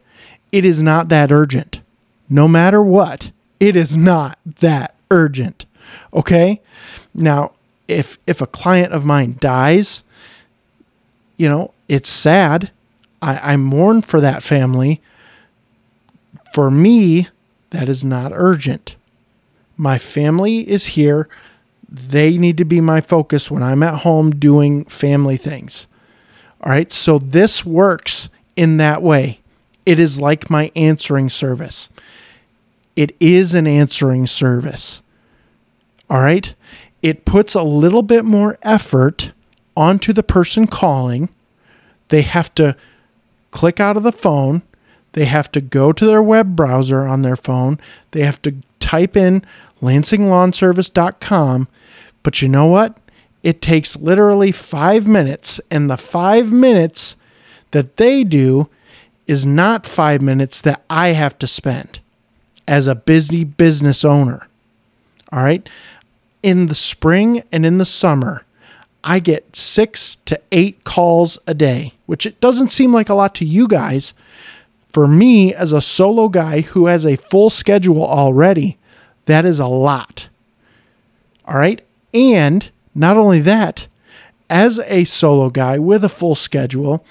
It 0.54 0.64
is 0.64 0.82
not 0.82 1.10
that 1.10 1.34
urgent. 1.34 1.82
No 2.30 2.48
matter 2.48 2.82
what, 2.82 3.34
it 3.60 3.76
is 3.76 3.98
not 3.98 4.40
that 4.62 4.96
urgent. 5.12 5.66
Okay. 6.14 6.62
Now, 7.14 7.52
if 7.90 8.18
if 8.26 8.40
a 8.40 8.48
client 8.48 8.94
of 8.94 9.04
mine 9.04 9.36
dies, 9.42 10.02
you 11.36 11.50
know, 11.50 11.74
it's 11.90 12.08
sad. 12.08 12.72
I, 13.22 13.54
I 13.54 13.58
mourn 13.58 14.02
for 14.02 14.22
that 14.22 14.44
family. 14.44 15.02
For 16.54 16.72
me, 16.72 17.28
that 17.72 17.90
is 17.90 18.06
not 18.06 18.32
urgent. 18.34 18.96
My 19.76 19.98
family 19.98 20.70
is 20.70 20.96
here. 20.96 21.28
They 21.90 22.38
need 22.38 22.56
to 22.60 22.66
be 22.66 22.80
my 22.80 23.02
focus 23.02 23.52
when 23.52 23.62
I'm 23.62 23.84
at 23.84 24.04
home 24.04 24.32
doing 24.32 24.86
family 24.86 25.36
things. 25.36 25.86
All 26.62 26.72
right. 26.72 26.94
So 26.94 27.20
this 27.20 27.66
works 27.66 28.30
in 28.56 28.78
that 28.78 29.02
way. 29.02 29.40
It 29.86 30.00
is 30.00 30.20
like 30.20 30.50
my 30.50 30.72
answering 30.76 31.30
service. 31.30 31.90
It 32.96 33.16
is 33.20 33.54
an 33.54 33.68
answering 33.68 34.28
service. 34.28 35.02
All 36.10 36.20
right. 36.20 36.54
It 37.02 37.26
puts 37.26 37.54
a 37.54 37.64
little 37.64 38.04
bit 38.04 38.24
more 38.24 38.58
effort 38.62 39.34
onto 39.76 40.14
the 40.14 40.24
person 40.24 40.68
calling. 40.68 41.30
They 42.10 42.22
have 42.22 42.54
to 42.56 42.78
click 43.52 43.80
out 43.80 43.98
of 43.98 44.04
the 44.04 44.12
phone. 44.12 44.62
They 45.14 45.26
have 45.26 45.52
to 45.52 45.62
go 45.62 45.92
to 45.92 46.06
their 46.06 46.24
web 46.24 46.56
browser 46.56 47.06
on 47.06 47.22
their 47.22 47.36
phone. 47.36 47.80
They 48.12 48.22
have 48.22 48.42
to 48.44 48.56
type 48.80 49.18
in 49.18 49.44
lansinglawnservice.com. 49.82 51.68
But 52.24 52.42
you 52.42 52.48
know 52.48 52.66
what? 52.66 52.98
It 53.44 53.62
takes 53.62 53.98
literally 53.98 54.52
five 54.54 55.06
minutes, 55.06 55.60
and 55.70 55.90
the 55.90 55.98
five 55.98 56.52
minutes 56.54 57.18
that 57.74 57.98
they 57.98 58.24
do 58.24 58.70
is 59.28 59.46
not 59.46 59.86
five 59.86 60.22
minutes 60.22 60.62
that 60.62 60.84
I 60.90 61.10
have 61.10 61.38
to 61.40 61.48
spend 61.48 62.00
as 62.68 62.88
a 62.88 62.96
busy 62.96 63.44
business 63.44 64.06
owner. 64.06 64.48
All 65.32 65.44
right. 65.44 65.68
In 66.42 66.68
the 66.68 66.76
spring 66.76 67.44
and 67.52 67.66
in 67.66 67.78
the 67.78 67.86
summer, 67.86 68.46
I 69.04 69.20
get 69.20 69.56
six 69.56 70.18
to 70.26 70.40
eight 70.52 70.84
calls 70.84 71.38
a 71.46 71.54
day, 71.54 71.94
which 72.06 72.26
it 72.26 72.40
doesn't 72.40 72.70
seem 72.70 72.94
like 72.94 73.10
a 73.10 73.14
lot 73.14 73.36
to 73.36 73.46
you 73.46 73.68
guys. 73.68 74.14
For 74.90 75.08
me, 75.08 75.54
as 75.54 75.72
a 75.72 75.82
solo 75.82 76.30
guy 76.30 76.62
who 76.62 76.86
has 76.86 77.06
a 77.06 77.18
full 77.18 77.50
schedule 77.50 78.06
already, 78.06 78.78
that 79.26 79.46
is 79.46 79.60
a 79.60 79.68
lot. 79.68 80.30
All 81.46 81.58
right. 81.58 81.82
And 82.14 82.70
not 82.94 83.18
only 83.18 83.40
that, 83.42 83.88
as 84.50 84.80
a 84.86 85.04
solo 85.06 85.50
guy 85.50 85.80
with 85.80 86.04
a 86.04 86.10
full 86.10 86.36
schedule, 86.36 87.04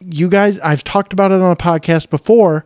you 0.00 0.28
guys, 0.28 0.58
I've 0.60 0.84
talked 0.84 1.12
about 1.12 1.32
it 1.32 1.40
on 1.40 1.50
a 1.50 1.56
podcast 1.56 2.10
before. 2.10 2.64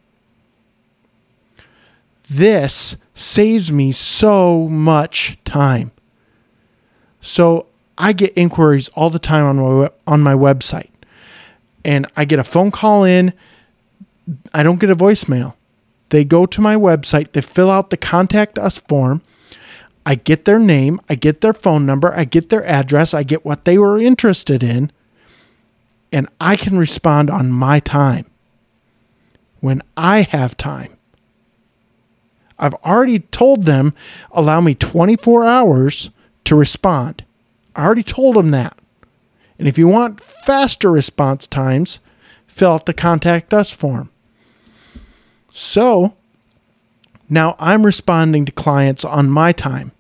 This 2.30 2.96
saves 3.12 3.70
me 3.70 3.92
so 3.92 4.66
much 4.68 5.36
time. 5.44 5.92
So 7.20 7.66
I 8.02 8.12
get 8.12 8.36
inquiries 8.36 8.88
all 8.90 9.08
the 9.08 9.18
time 9.18 9.46
on 9.46 9.56
my 9.56 9.90
on 10.06 10.20
my 10.20 10.34
website. 10.34 10.90
And 11.84 12.06
I 12.16 12.26
get 12.26 12.38
a 12.38 12.44
phone 12.44 12.70
call 12.70 13.04
in 13.04 13.32
I 14.52 14.62
don't 14.62 14.80
get 14.80 14.90
a 14.90 14.96
voicemail. 14.96 15.54
They 16.10 16.24
go 16.24 16.46
to 16.46 16.60
my 16.60 16.76
website, 16.76 17.32
they 17.32 17.40
fill 17.40 17.70
out 17.70 17.90
the 17.90 17.96
contact 17.96 18.58
us 18.58 18.78
form. 18.78 19.22
I 20.04 20.16
get 20.16 20.44
their 20.44 20.58
name, 20.58 21.00
I 21.08 21.14
get 21.14 21.40
their 21.40 21.52
phone 21.52 21.86
number, 21.86 22.12
I 22.12 22.24
get 22.24 22.48
their 22.50 22.64
address, 22.66 23.14
I 23.14 23.22
get 23.22 23.44
what 23.44 23.64
they 23.64 23.78
were 23.78 23.98
interested 23.98 24.62
in, 24.62 24.90
and 26.10 26.28
I 26.40 26.56
can 26.56 26.76
respond 26.76 27.30
on 27.30 27.52
my 27.52 27.78
time 27.80 28.26
when 29.60 29.80
I 29.96 30.22
have 30.22 30.56
time. 30.56 30.96
I've 32.58 32.74
already 32.74 33.20
told 33.20 33.64
them, 33.64 33.94
allow 34.32 34.60
me 34.60 34.74
24 34.74 35.44
hours 35.44 36.10
to 36.44 36.56
respond. 36.56 37.24
I 37.74 37.84
already 37.84 38.02
told 38.02 38.36
them 38.36 38.50
that. 38.50 38.78
And 39.58 39.68
if 39.68 39.78
you 39.78 39.88
want 39.88 40.20
faster 40.20 40.90
response 40.90 41.46
times, 41.46 42.00
fill 42.46 42.72
out 42.72 42.86
the 42.86 42.94
contact 42.94 43.54
us 43.54 43.70
form. 43.70 44.10
So 45.52 46.14
now 47.28 47.56
I'm 47.58 47.86
responding 47.86 48.44
to 48.46 48.52
clients 48.52 49.04
on 49.04 49.30
my 49.30 49.52
time, 49.52 49.92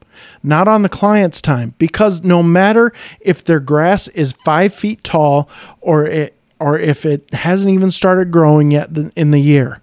not 0.42 0.68
on 0.68 0.82
the 0.82 0.88
client's 0.88 1.40
time, 1.40 1.74
because 1.78 2.22
no 2.22 2.42
matter 2.42 2.92
if 3.20 3.44
their 3.44 3.60
grass 3.60 4.08
is 4.08 4.32
five 4.32 4.74
feet 4.74 5.04
tall 5.04 5.48
or 5.80 6.06
it 6.06 6.34
or 6.58 6.78
if 6.78 7.04
it 7.04 7.32
hasn't 7.34 7.70
even 7.70 7.90
started 7.90 8.30
growing 8.30 8.70
yet 8.70 8.90
in 9.16 9.30
the 9.32 9.40
year, 9.40 9.80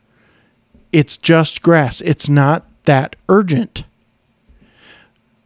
it's 0.92 1.18
just 1.18 1.62
grass. 1.62 2.02
It's 2.02 2.30
not 2.30 2.66
that 2.86 3.16
urgent. 3.28 3.84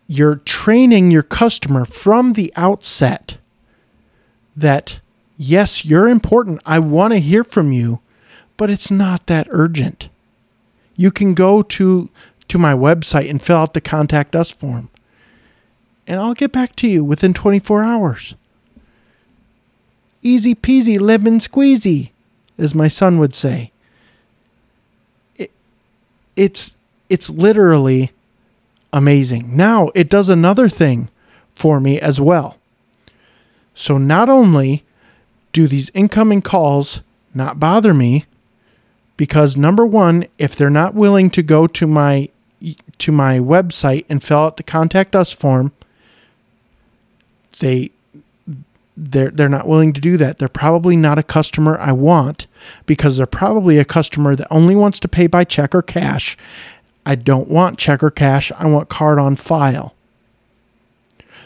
You're 0.08 0.36
training 0.38 1.12
your 1.12 1.24
customer 1.24 1.86
from 1.86 2.34
the 2.34 2.52
outset 2.56 3.38
that 4.56 5.00
yes, 5.38 5.86
you're 5.86 6.08
important. 6.08 6.62
I 6.66 6.80
want 6.80 7.14
to 7.14 7.20
hear 7.20 7.44
from 7.44 7.72
you, 7.72 8.02
but 8.58 8.70
it's 8.70 8.92
not 8.92 9.28
that 9.28 9.48
urgent 9.50 10.10
you 10.96 11.12
can 11.12 11.34
go 11.34 11.62
to 11.62 12.10
to 12.48 12.58
my 12.58 12.74
website 12.74 13.30
and 13.30 13.42
fill 13.42 13.58
out 13.58 13.74
the 13.74 13.82
contact 13.82 14.36
us 14.36 14.52
form. 14.52 14.90
And 16.06 16.20
I'll 16.20 16.34
get 16.34 16.52
back 16.52 16.76
to 16.78 16.88
you 16.88 17.04
within 17.04 17.34
24 17.34 17.84
hours. 17.84 18.36
Easy 20.22 20.54
peasy 20.54 21.00
lemon 21.00 21.40
squeezy, 21.40 22.12
as 22.58 22.76
my 22.76 22.90
son 22.90 23.18
would 23.18 23.34
say. 23.34 23.72
It, 25.36 25.52
it's 26.36 26.76
it's 27.10 27.30
literally 27.30 28.12
amazing. 28.94 29.58
Now 29.58 29.90
it 29.94 30.10
does 30.10 30.30
another 30.30 30.70
thing 30.70 31.10
for 31.54 31.82
me 31.82 32.00
as 32.00 32.22
well. 32.22 32.58
So 33.74 33.98
not 33.98 34.30
only 34.30 34.84
do 35.52 35.68
these 35.68 35.90
incoming 35.94 36.42
calls 36.42 37.02
not 37.34 37.60
bother 37.60 37.94
me, 37.94 38.26
because 39.18 39.58
number 39.58 39.86
one, 39.86 40.26
if 40.38 40.56
they're 40.56 40.70
not 40.70 40.94
willing 40.94 41.30
to 41.32 41.44
go 41.44 41.68
to 41.68 41.88
my 41.88 42.30
to 42.98 43.12
my 43.12 43.40
website 43.40 44.06
and 44.08 44.24
fill 44.24 44.40
out 44.40 44.58
the 44.58 44.64
contact 44.64 45.16
us 45.16 45.32
form, 45.32 45.72
they 47.60 47.92
they're 48.96 49.32
they're 49.32 49.50
not 49.50 49.68
willing 49.68 49.94
to 49.94 50.02
do 50.02 50.18
that. 50.18 50.38
They're 50.38 50.48
probably 50.48 50.96
not 50.96 51.20
a 51.20 51.24
customer 51.24 51.78
I 51.80 51.92
want 51.92 52.48
because 52.86 53.18
they're 53.18 53.26
probably 53.26 53.78
a 53.78 53.86
customer 53.86 54.36
that 54.36 54.48
only 54.52 54.76
wants 54.76 55.00
to 55.02 55.08
pay 55.08 55.28
by 55.28 55.44
check 55.44 55.74
or 55.74 55.82
cash. 55.82 56.38
I 57.06 57.16
don't 57.16 57.50
want 57.50 57.80
check 57.80 58.02
or 58.02 58.12
cash. 58.12 58.52
I 58.58 58.66
want 58.68 58.90
card 58.90 59.20
on 59.20 59.36
file. 59.36 59.94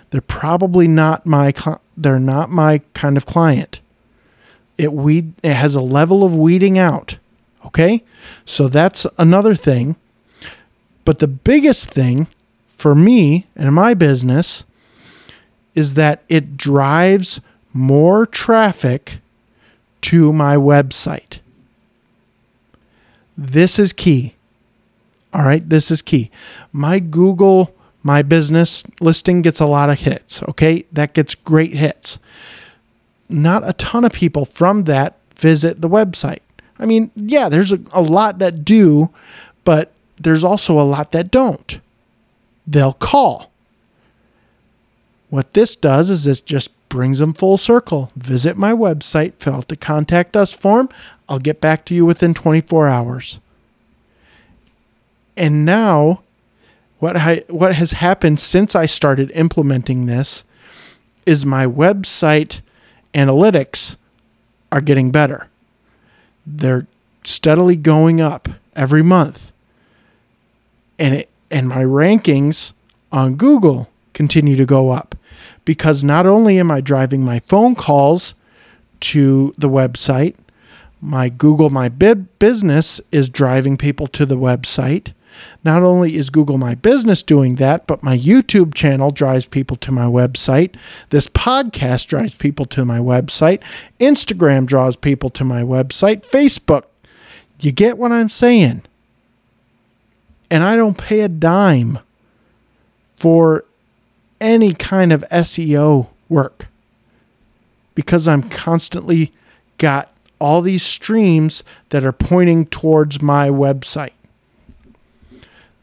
They're 0.10 0.22
probably 0.22 0.88
not 0.88 1.26
my 1.26 1.54
they're 1.96 2.20
not 2.20 2.50
my 2.50 2.80
kind 2.94 3.18
of 3.18 3.26
client. 3.26 3.82
It 4.78 4.94
weed 4.94 5.34
it 5.44 5.54
has 5.54 5.76
a 5.76 5.82
level 5.82 6.24
of 6.24 6.36
weeding 6.36 6.78
out 6.78 7.18
Okay? 7.68 8.04
So 8.46 8.70
that's 8.70 9.06
another 9.18 9.54
thing. 9.54 9.98
But 11.06 11.20
the 11.20 11.28
biggest 11.28 11.90
thing 11.90 12.28
for 12.76 12.96
me 12.96 13.46
and 13.56 13.74
my 13.76 13.94
business 13.94 14.64
is 15.76 15.94
that 15.94 16.24
it 16.30 16.58
drives 16.58 17.40
more 17.74 18.26
traffic 18.26 19.20
to 20.02 20.34
my 20.34 20.56
website. 20.56 21.40
This 23.38 23.78
is 23.78 23.94
key. 23.94 24.34
All 25.38 25.44
right, 25.44 25.70
this 25.70 25.92
is 25.92 26.02
key. 26.02 26.32
My 26.74 26.98
Google 26.98 27.76
My 28.02 28.24
Business 28.24 28.84
listing 29.00 29.44
gets 29.44 29.60
a 29.60 29.68
lot 29.68 29.92
of 29.92 30.00
hits, 30.00 30.42
okay? 30.44 30.86
That 30.92 31.14
gets 31.14 31.36
great 31.36 31.74
hits. 31.74 32.18
Not 33.30 33.62
a 33.68 33.74
ton 33.74 34.04
of 34.04 34.14
people 34.14 34.46
from 34.46 34.86
that 34.86 35.20
visit 35.36 35.82
the 35.82 35.90
website. 35.90 36.40
I 36.80 36.88
mean, 36.88 37.12
yeah, 37.16 37.50
there's 37.50 37.72
a, 37.72 37.80
a 37.94 38.02
lot 38.02 38.40
that 38.40 38.66
do, 38.66 39.12
but 39.64 39.92
there's 40.20 40.44
also 40.44 40.80
a 40.80 40.82
lot 40.82 41.12
that 41.12 41.30
don't. 41.30 41.80
They'll 42.66 42.94
call. 42.94 43.52
What 45.30 45.54
this 45.54 45.76
does 45.76 46.10
is 46.10 46.24
this 46.24 46.42
just 46.42 46.72
brings 46.90 47.20
them 47.20 47.36
full 47.36 47.58
circle. 47.58 48.12
Visit 48.16 48.58
my 48.58 48.72
website, 48.72 49.36
fill 49.36 49.54
out 49.54 49.68
the 49.68 49.76
contact 49.76 50.36
us 50.36 50.52
form. 50.52 50.90
I'll 51.30 51.38
get 51.38 51.62
back 51.62 51.86
to 51.86 51.94
you 51.94 52.08
within 52.08 52.34
24 52.34 52.88
hours. 52.88 53.40
And 55.38 55.66
now, 55.66 56.22
what 57.00 57.16
I, 57.16 57.44
what 57.48 57.76
has 57.76 57.92
happened 57.94 58.40
since 58.40 58.76
I 58.76 58.86
started 58.88 59.32
implementing 59.32 60.08
this 60.08 60.44
is 61.26 61.46
my 61.46 61.66
website 61.66 62.62
analytics 63.14 63.96
are 64.72 64.82
getting 64.82 65.12
better 65.12 65.48
they're 66.48 66.88
steadily 67.24 67.76
going 67.76 68.22
up 68.22 68.48
every 68.76 69.04
month. 69.04 69.52
And 70.98 71.14
it 71.14 71.30
and 71.52 71.68
my 71.68 71.84
rankings 71.84 72.74
on 73.12 73.36
Google 73.36 73.90
continue 74.14 74.56
to 74.56 74.66
go 74.66 74.90
up 74.90 75.16
because 75.66 76.04
not 76.04 76.26
only 76.26 76.60
am 76.60 76.72
I 76.72 76.82
driving 76.82 77.24
my 77.24 77.40
phone 77.40 77.76
calls 77.76 78.34
to 79.00 79.54
the 79.58 79.70
website, 79.70 80.36
my 81.00 81.30
Google 81.30 81.70
My 81.70 81.88
Bib 81.88 82.28
Business 82.40 83.00
is 83.12 83.30
driving 83.30 83.78
people 83.78 84.08
to 84.08 84.26
the 84.26 84.38
website. 84.38 85.14
Not 85.64 85.84
only 85.84 86.16
is 86.16 86.30
Google 86.30 86.58
My 86.58 86.76
Business 86.76 87.24
doing 87.24 87.56
that, 87.56 87.88
but 87.88 88.04
my 88.04 88.18
YouTube 88.18 88.74
channel 88.74 89.12
drives 89.12 89.46
people 89.46 89.78
to 89.78 89.92
my 89.92 90.06
website. 90.06 90.76
This 91.10 91.28
podcast 91.28 92.08
drives 92.08 92.34
people 92.36 92.66
to 92.68 92.86
my 92.86 93.00
website. 93.00 93.62
Instagram 94.00 94.66
draws 94.66 94.96
people 94.96 95.30
to 95.32 95.44
my 95.44 95.62
website. 95.62 96.26
Facebook. 96.26 96.84
You 97.60 97.72
get 97.72 97.98
what 97.98 98.12
I'm 98.12 98.30
saying? 98.30 98.84
And 100.50 100.64
I 100.64 100.76
don't 100.76 100.98
pay 100.98 101.22
a 101.22 101.28
dime 101.28 102.00
for 103.16 103.66
any 104.40 104.74
kind 104.74 105.12
of 105.12 105.24
SEO 105.32 106.08
work 106.30 106.68
because 107.96 108.28
I'm 108.28 108.44
constantly 108.44 109.34
got 109.78 110.12
all 110.40 110.62
these 110.62 110.84
streams 110.84 111.64
that 111.90 112.06
are 112.06 112.12
pointing 112.12 112.68
towards 112.68 113.22
my 113.22 113.50
website. 113.50 114.12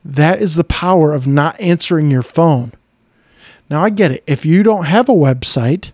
That 0.05 0.43
is 0.43 0.55
the 0.55 0.65
power 0.65 1.15
of 1.15 1.27
not 1.27 1.59
answering 1.61 2.11
your 2.11 2.23
phone. 2.23 2.73
Now 3.71 3.83
I 3.83 3.91
get 3.91 4.11
it. 4.11 4.23
If 4.27 4.45
you 4.45 4.63
don't 4.63 4.85
have 4.85 5.09
a 5.09 5.15
website, 5.15 5.93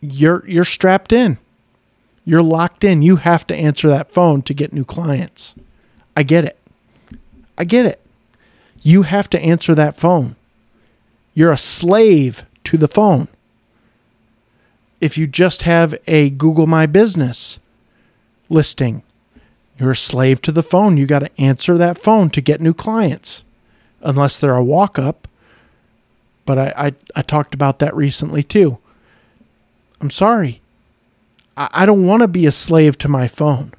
you're 0.00 0.44
you're 0.46 0.64
strapped 0.64 1.12
in. 1.12 1.38
You're 2.24 2.42
locked 2.42 2.84
in. 2.84 3.00
You 3.00 3.16
have 3.16 3.46
to 3.46 3.56
answer 3.56 3.88
that 3.88 4.12
phone 4.12 4.42
to 4.42 4.52
get 4.52 4.72
new 4.72 4.84
clients. 4.84 5.54
I 6.14 6.22
get 6.22 6.44
it. 6.44 6.58
I 7.56 7.64
get 7.64 7.86
it. 7.86 8.00
You 8.82 9.02
have 9.02 9.30
to 9.30 9.40
answer 9.40 9.74
that 9.74 9.96
phone. 9.96 10.36
You're 11.32 11.52
a 11.52 11.56
slave 11.56 12.44
to 12.64 12.76
the 12.76 12.88
phone. 12.88 13.28
If 15.00 15.16
you 15.16 15.26
just 15.26 15.62
have 15.62 15.94
a 16.06 16.30
Google 16.30 16.66
My 16.66 16.86
Business 16.86 17.60
listing, 18.50 19.02
you're 19.78 19.92
a 19.92 19.96
slave 19.96 20.42
to 20.42 20.52
the 20.52 20.62
phone. 20.62 20.96
You 20.96 21.06
got 21.06 21.20
to 21.20 21.40
answer 21.40 21.78
that 21.78 21.98
phone 21.98 22.30
to 22.30 22.40
get 22.40 22.60
new 22.60 22.74
clients, 22.74 23.44
unless 24.00 24.38
they're 24.38 24.56
a 24.56 24.64
walk 24.64 24.98
up. 24.98 25.28
But 26.44 26.58
I, 26.58 26.74
I, 26.76 26.94
I, 27.16 27.22
talked 27.22 27.54
about 27.54 27.78
that 27.78 27.94
recently 27.94 28.42
too. 28.42 28.78
I'm 30.00 30.10
sorry. 30.10 30.62
I, 31.56 31.68
I 31.72 31.86
don't 31.86 32.06
want 32.06 32.22
to 32.22 32.28
be 32.28 32.46
a 32.46 32.52
slave 32.52 32.96
to 32.98 33.08
my 33.08 33.28
phone. 33.28 33.72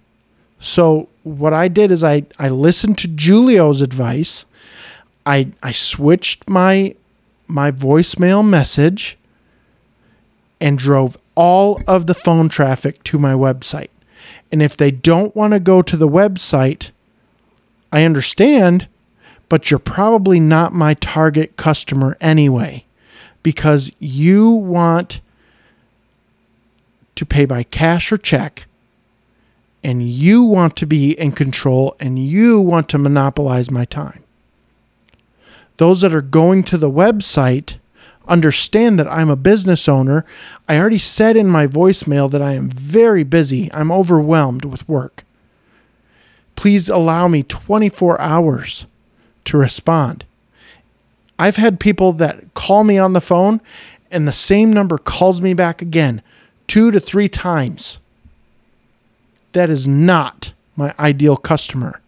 So 0.59 1.09
what 1.23 1.53
I 1.53 1.67
did 1.67 1.89
is 1.89 2.03
I, 2.03 2.25
I 2.38 2.49
listened 2.49 2.97
to 2.99 3.07
Julio's 3.07 3.81
advice. 3.81 4.45
I 5.25 5.51
I 5.63 5.71
switched 5.71 6.49
my 6.49 6.95
my 7.47 7.71
voicemail 7.71 8.47
message 8.47 9.17
and 10.62 10.77
drove 10.77 11.17
all 11.35 11.81
of 11.88 12.05
the 12.05 12.13
phone 12.13 12.49
traffic 12.49 13.03
to 13.05 13.17
my 13.17 13.33
website. 13.33 13.89
And 14.51 14.62
if 14.62 14.75
they 14.75 14.91
don't 14.91 15.35
want 15.35 15.53
to 15.53 15.59
go 15.59 15.81
to 15.81 15.97
the 15.97 16.07
website, 16.07 16.91
I 17.91 18.03
understand, 18.03 18.88
but 19.47 19.69
you're 19.69 19.79
probably 19.79 20.39
not 20.39 20.73
my 20.73 20.93
target 20.93 21.57
customer 21.57 22.17
anyway 22.21 22.85
because 23.43 23.91
you 23.99 24.49
want 24.51 25.21
to 27.15 27.25
pay 27.25 27.45
by 27.45 27.63
cash 27.63 28.12
or 28.12 28.17
check 28.17 28.65
and 29.83 30.07
you 30.07 30.43
want 30.43 30.75
to 30.77 30.85
be 30.85 31.12
in 31.19 31.31
control 31.31 31.95
and 31.99 32.19
you 32.19 32.59
want 32.59 32.89
to 32.89 32.97
monopolize 32.97 33.71
my 33.71 33.85
time. 33.85 34.23
Those 35.77 36.01
that 36.01 36.13
are 36.13 36.21
going 36.21 36.63
to 36.65 36.77
the 36.77 36.91
website 36.91 37.79
understand 38.30 38.98
that 39.00 39.12
I'm 39.12 39.30
a 39.30 39.36
business 39.36 39.89
owner. 39.89 40.24
I 40.68 40.80
already 40.80 40.98
said 40.98 41.36
in 41.36 41.48
my 41.48 41.68
voicemail 41.68 42.32
that 42.32 42.42
I 42.42 42.54
am 42.54 42.70
very 42.70 43.24
busy. 43.24 43.70
I'm 43.74 43.92
overwhelmed 43.92 44.63
with 44.63 44.88
work. 44.88 45.24
Please 46.56 46.88
allow 46.88 47.28
me 47.28 47.44
24 47.44 48.22
hours 48.22 48.86
to 49.46 49.58
respond. 49.58 50.24
I've 51.38 51.56
had 51.56 51.80
people 51.80 52.13
that 52.13 52.54
call 52.54 52.84
me 52.84 52.98
on 52.98 53.13
the 53.13 53.22
phone 53.22 53.62
and 54.12 54.28
the 54.28 54.32
same 54.32 54.72
number 54.72 54.98
calls 54.98 55.42
me 55.42 55.54
back 55.54 55.82
again 55.82 56.22
two 56.68 56.92
to 56.92 57.00
three 57.00 57.30
times. 57.30 57.98
That 59.54 59.70
is 59.70 59.88
not 59.88 60.54
my 60.76 60.94
ideal 61.00 61.36
customer. 61.36 62.00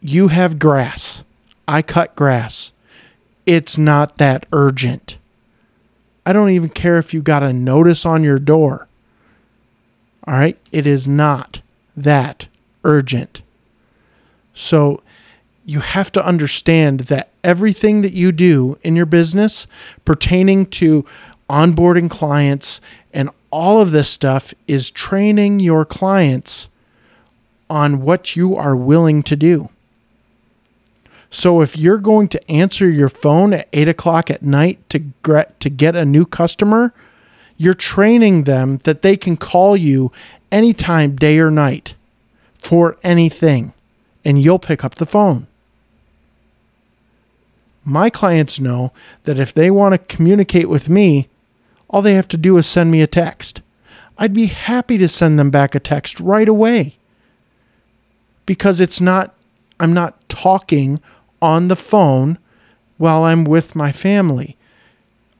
You 0.00 0.28
have 0.28 0.58
grass. 0.58 1.22
I 1.68 1.82
cut 1.82 2.16
grass. 2.16 2.72
It's 3.46 3.78
not 3.78 4.18
that 4.18 4.46
urgent. 4.52 5.18
I 6.24 6.32
don't 6.32 6.50
even 6.50 6.68
care 6.68 6.98
if 6.98 7.14
you 7.14 7.22
got 7.22 7.42
a 7.42 7.52
notice 7.52 8.04
on 8.04 8.22
your 8.22 8.38
door. 8.38 8.86
All 10.26 10.34
right? 10.34 10.58
It 10.70 10.86
is 10.86 11.08
not 11.08 11.62
that 11.96 12.48
urgent. 12.84 13.42
So 14.54 15.02
you 15.64 15.80
have 15.80 16.12
to 16.12 16.24
understand 16.24 17.00
that 17.00 17.30
everything 17.42 18.02
that 18.02 18.12
you 18.12 18.32
do 18.32 18.78
in 18.82 18.96
your 18.96 19.06
business 19.06 19.66
pertaining 20.04 20.66
to 20.66 21.04
onboarding 21.48 22.10
clients 22.10 22.80
and 23.12 23.30
all 23.50 23.80
of 23.80 23.90
this 23.90 24.08
stuff 24.08 24.54
is 24.68 24.90
training 24.90 25.60
your 25.60 25.84
clients 25.84 26.68
on 27.68 28.02
what 28.02 28.36
you 28.36 28.54
are 28.56 28.76
willing 28.76 29.22
to 29.22 29.36
do. 29.36 29.68
So 31.30 31.60
if 31.60 31.76
you're 31.76 31.98
going 31.98 32.28
to 32.28 32.50
answer 32.50 32.90
your 32.90 33.08
phone 33.08 33.52
at 33.52 33.68
eight 33.72 33.88
o'clock 33.88 34.30
at 34.30 34.42
night 34.42 34.86
to 34.90 34.98
get, 34.98 35.58
to 35.60 35.70
get 35.70 35.94
a 35.94 36.04
new 36.04 36.26
customer, 36.26 36.92
you're 37.56 37.74
training 37.74 38.44
them 38.44 38.78
that 38.78 39.02
they 39.02 39.16
can 39.16 39.36
call 39.36 39.76
you 39.76 40.10
anytime, 40.50 41.14
day 41.14 41.38
or 41.38 41.50
night, 41.50 41.94
for 42.58 42.98
anything, 43.04 43.72
and 44.24 44.42
you'll 44.42 44.58
pick 44.58 44.84
up 44.84 44.96
the 44.96 45.06
phone. 45.06 45.46
My 47.84 48.10
clients 48.10 48.60
know 48.60 48.92
that 49.24 49.38
if 49.38 49.54
they 49.54 49.70
want 49.70 49.94
to 49.94 50.16
communicate 50.16 50.68
with 50.68 50.88
me, 50.88 51.28
all 51.88 52.02
they 52.02 52.14
have 52.14 52.28
to 52.28 52.36
do 52.36 52.56
is 52.56 52.66
send 52.66 52.90
me 52.90 53.02
a 53.02 53.06
text. 53.06 53.62
I'd 54.18 54.34
be 54.34 54.46
happy 54.46 54.98
to 54.98 55.08
send 55.08 55.38
them 55.38 55.50
back 55.50 55.74
a 55.74 55.80
text 55.80 56.20
right 56.20 56.48
away 56.48 56.96
because 58.46 58.80
it's 58.80 59.00
not, 59.00 59.34
I'm 59.78 59.94
not 59.94 60.28
talking 60.28 61.00
on 61.40 61.68
the 61.68 61.76
phone 61.76 62.38
while 62.98 63.24
I'm 63.24 63.44
with 63.44 63.74
my 63.74 63.92
family. 63.92 64.56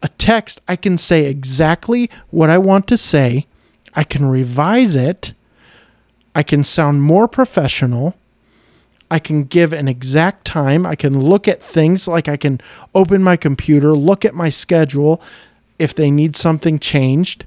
A 0.02 0.08
text, 0.08 0.60
I 0.66 0.76
can 0.76 0.96
say 0.96 1.26
exactly 1.26 2.10
what 2.30 2.48
I 2.48 2.58
want 2.58 2.86
to 2.88 2.96
say, 2.96 3.46
I 3.94 4.04
can 4.04 4.26
revise 4.26 4.96
it, 4.96 5.34
I 6.34 6.42
can 6.42 6.64
sound 6.64 7.02
more 7.02 7.28
professional. 7.28 8.14
I 9.10 9.18
can 9.18 9.44
give 9.44 9.72
an 9.72 9.88
exact 9.88 10.44
time. 10.44 10.86
I 10.86 10.94
can 10.94 11.18
look 11.18 11.48
at 11.48 11.62
things 11.62 12.06
like 12.06 12.28
I 12.28 12.36
can 12.36 12.60
open 12.94 13.22
my 13.22 13.36
computer, 13.36 13.92
look 13.92 14.24
at 14.24 14.34
my 14.34 14.48
schedule 14.48 15.20
if 15.78 15.94
they 15.94 16.10
need 16.10 16.36
something 16.36 16.78
changed. 16.78 17.44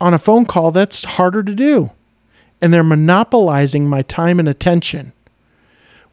On 0.00 0.12
a 0.12 0.18
phone 0.18 0.44
call, 0.44 0.70
that's 0.70 1.04
harder 1.04 1.42
to 1.42 1.54
do. 1.54 1.92
And 2.60 2.74
they're 2.74 2.84
monopolizing 2.84 3.88
my 3.88 4.02
time 4.02 4.38
and 4.38 4.48
attention. 4.48 5.12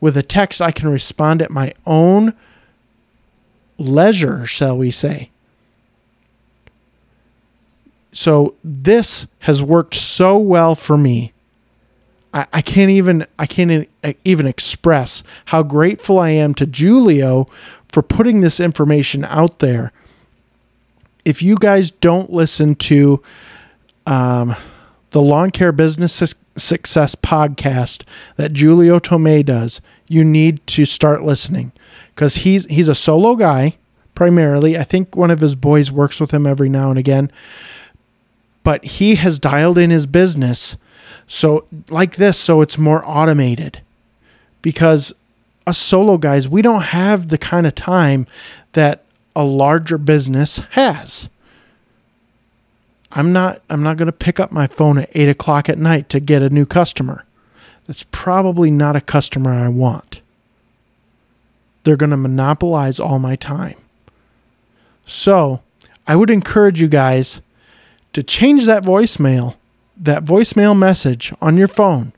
With 0.01 0.17
a 0.17 0.23
text, 0.23 0.61
I 0.61 0.71
can 0.71 0.89
respond 0.89 1.41
at 1.41 1.51
my 1.51 1.73
own 1.85 2.33
leisure, 3.77 4.45
shall 4.45 4.77
we 4.77 4.91
say. 4.91 5.29
So 8.11 8.55
this 8.61 9.27
has 9.39 9.63
worked 9.63 9.95
so 9.95 10.37
well 10.37 10.75
for 10.75 10.97
me 10.97 11.31
I, 12.33 12.47
I 12.53 12.61
can't 12.61 12.89
even 12.89 13.25
I 13.37 13.45
can't 13.45 13.89
even 14.23 14.47
express 14.47 15.23
how 15.45 15.63
grateful 15.63 16.19
I 16.19 16.29
am 16.29 16.53
to 16.55 16.65
Julio 16.65 17.47
for 17.89 18.01
putting 18.01 18.41
this 18.41 18.59
information 18.59 19.25
out 19.25 19.59
there. 19.59 19.91
If 21.25 21.41
you 21.41 21.55
guys 21.57 21.91
don't 21.91 22.31
listen 22.31 22.75
to 22.75 23.21
um, 24.07 24.55
the 25.11 25.21
Lawn 25.21 25.51
Care 25.51 25.71
Business 25.71 26.13
Success 26.57 27.15
podcast 27.15 28.03
that 28.35 28.57
Julio 28.57 28.99
Tomei 28.99 29.45
does, 29.45 29.81
you 30.07 30.23
need 30.23 30.65
to 30.67 30.85
start 30.85 31.23
listening 31.23 31.71
because 32.13 32.37
he's 32.37 32.65
he's 32.65 32.89
a 32.89 32.95
solo 32.95 33.35
guy 33.35 33.77
primarily. 34.15 34.77
I 34.77 34.83
think 34.83 35.15
one 35.15 35.31
of 35.31 35.39
his 35.39 35.55
boys 35.55 35.91
works 35.91 36.19
with 36.19 36.31
him 36.31 36.45
every 36.45 36.69
now 36.69 36.89
and 36.89 36.99
again, 36.99 37.31
but 38.63 38.83
he 38.83 39.15
has 39.15 39.39
dialed 39.39 39.77
in 39.77 39.89
his 39.89 40.05
business 40.05 40.77
so, 41.33 41.65
like 41.89 42.17
this, 42.17 42.37
so 42.37 42.59
it's 42.59 42.77
more 42.77 43.03
automated. 43.05 43.81
Because 44.61 45.13
us 45.65 45.77
solo 45.77 46.17
guys, 46.17 46.49
we 46.49 46.61
don't 46.61 46.81
have 46.81 47.29
the 47.29 47.37
kind 47.37 47.65
of 47.65 47.73
time 47.73 48.27
that 48.73 49.05
a 49.33 49.45
larger 49.45 49.97
business 49.97 50.57
has. 50.71 51.29
I'm 53.11 53.33
not 53.33 53.61
I'm 53.69 53.83
not 53.83 53.97
gonna 53.97 54.11
pick 54.11 54.39
up 54.39 54.51
my 54.51 54.67
phone 54.67 54.97
at 54.97 55.09
eight 55.13 55.29
o'clock 55.29 55.69
at 55.69 55.77
night 55.77 56.09
to 56.09 56.19
get 56.19 56.41
a 56.41 56.49
new 56.49 56.65
customer. 56.65 57.25
That's 57.87 58.05
probably 58.11 58.71
not 58.71 58.95
a 58.95 59.01
customer 59.01 59.51
I 59.51 59.69
want. 59.69 60.21
They're 61.83 61.97
gonna 61.97 62.17
monopolize 62.17 62.99
all 62.99 63.19
my 63.19 63.35
time. 63.35 63.75
So 65.05 65.61
I 66.07 66.15
would 66.15 66.29
encourage 66.29 66.81
you 66.81 66.87
guys 66.87 67.41
to 68.13 68.23
change 68.23 68.65
that 68.65 68.83
voicemail 68.83 69.55
that 70.01 70.23
voicemail 70.23 70.77
message 70.77 71.31
on 71.41 71.57
your 71.57 71.67
phone 71.67 72.11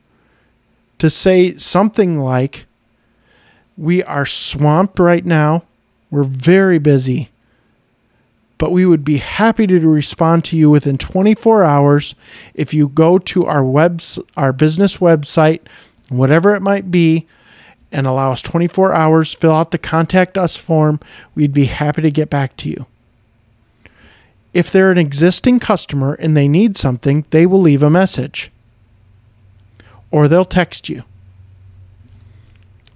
to 0.98 1.10
say 1.10 1.54
something 1.56 2.18
like, 2.18 2.66
We 3.76 4.02
are 4.02 4.26
swamped 4.26 4.98
right 4.98 5.24
now. 5.24 5.64
We're 6.10 6.24
very 6.24 6.78
busy, 6.78 7.30
but 8.64 8.72
we 8.72 8.86
would 8.86 9.04
be 9.04 9.18
happy 9.18 9.66
to 9.66 9.78
respond 9.86 10.42
to 10.42 10.56
you 10.56 10.70
within 10.70 10.96
24 10.96 11.64
hours 11.64 12.14
if 12.54 12.72
you 12.72 12.88
go 12.88 13.18
to 13.18 13.44
our 13.44 13.62
webs 13.62 14.18
our 14.38 14.54
business 14.54 14.96
website, 14.96 15.60
whatever 16.08 16.54
it 16.54 16.62
might 16.62 16.90
be, 16.90 17.26
and 17.92 18.06
allow 18.06 18.32
us 18.32 18.40
24 18.40 18.94
hours, 18.94 19.34
fill 19.34 19.52
out 19.52 19.70
the 19.70 19.76
contact 19.76 20.38
us 20.38 20.56
form. 20.56 20.98
We'd 21.34 21.52
be 21.52 21.66
happy 21.66 22.00
to 22.00 22.10
get 22.10 22.30
back 22.30 22.56
to 22.56 22.70
you. 22.70 22.86
If 24.54 24.72
they're 24.72 24.90
an 24.90 24.96
existing 24.96 25.60
customer 25.60 26.14
and 26.14 26.34
they 26.34 26.48
need 26.48 26.78
something, 26.78 27.26
they 27.28 27.44
will 27.44 27.60
leave 27.60 27.82
a 27.82 27.90
message. 27.90 28.50
Or 30.10 30.26
they'll 30.26 30.46
text 30.46 30.88
you. 30.88 31.02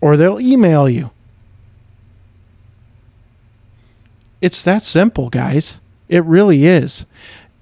Or 0.01 0.17
they'll 0.17 0.41
email 0.41 0.89
you. 0.89 1.11
It's 4.41 4.63
that 4.63 4.83
simple, 4.83 5.29
guys. 5.29 5.81
It 6.09 6.25
really 6.25 6.67
is. 6.67 7.05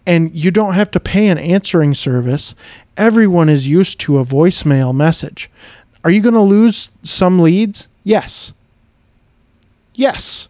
And 0.07 0.35
you 0.35 0.51
don't 0.51 0.75
have 0.75 0.91
to 0.93 1.01
pay 1.01 1.29
an 1.29 1.39
answering 1.39 1.95
service. 1.95 2.55
Everyone 2.97 3.49
is 3.49 3.67
used 3.67 3.99
to 4.01 4.19
a 4.19 4.25
voicemail 4.25 4.95
message. 4.95 5.51
Are 6.05 6.11
you 6.11 6.23
going 6.23 6.35
to 6.35 6.41
lose 6.41 6.91
some 7.03 7.41
leads? 7.41 7.89
Yes. 8.05 8.53
Yes. 9.95 10.49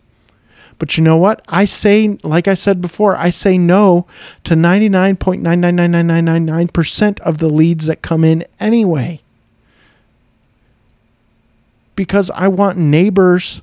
But 0.78 0.98
you 0.98 1.04
know 1.04 1.16
what? 1.16 1.42
I 1.48 1.64
say, 1.64 2.18
like 2.22 2.46
I 2.46 2.54
said 2.54 2.82
before, 2.82 3.16
I 3.16 3.30
say 3.30 3.56
no 3.56 4.06
to 4.44 4.54
99.9999999% 4.54 7.20
of 7.20 7.38
the 7.38 7.48
leads 7.48 7.86
that 7.86 8.02
come 8.02 8.24
in 8.24 8.44
anyway. 8.60 9.22
Because 11.94 12.28
I 12.30 12.48
want 12.48 12.76
neighbors 12.76 13.62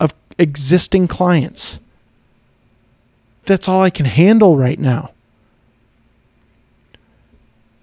of 0.00 0.14
existing 0.38 1.06
clients. 1.06 1.80
That's 3.46 3.68
all 3.68 3.82
I 3.82 3.90
can 3.90 4.06
handle 4.06 4.56
right 4.56 4.78
now. 4.78 5.10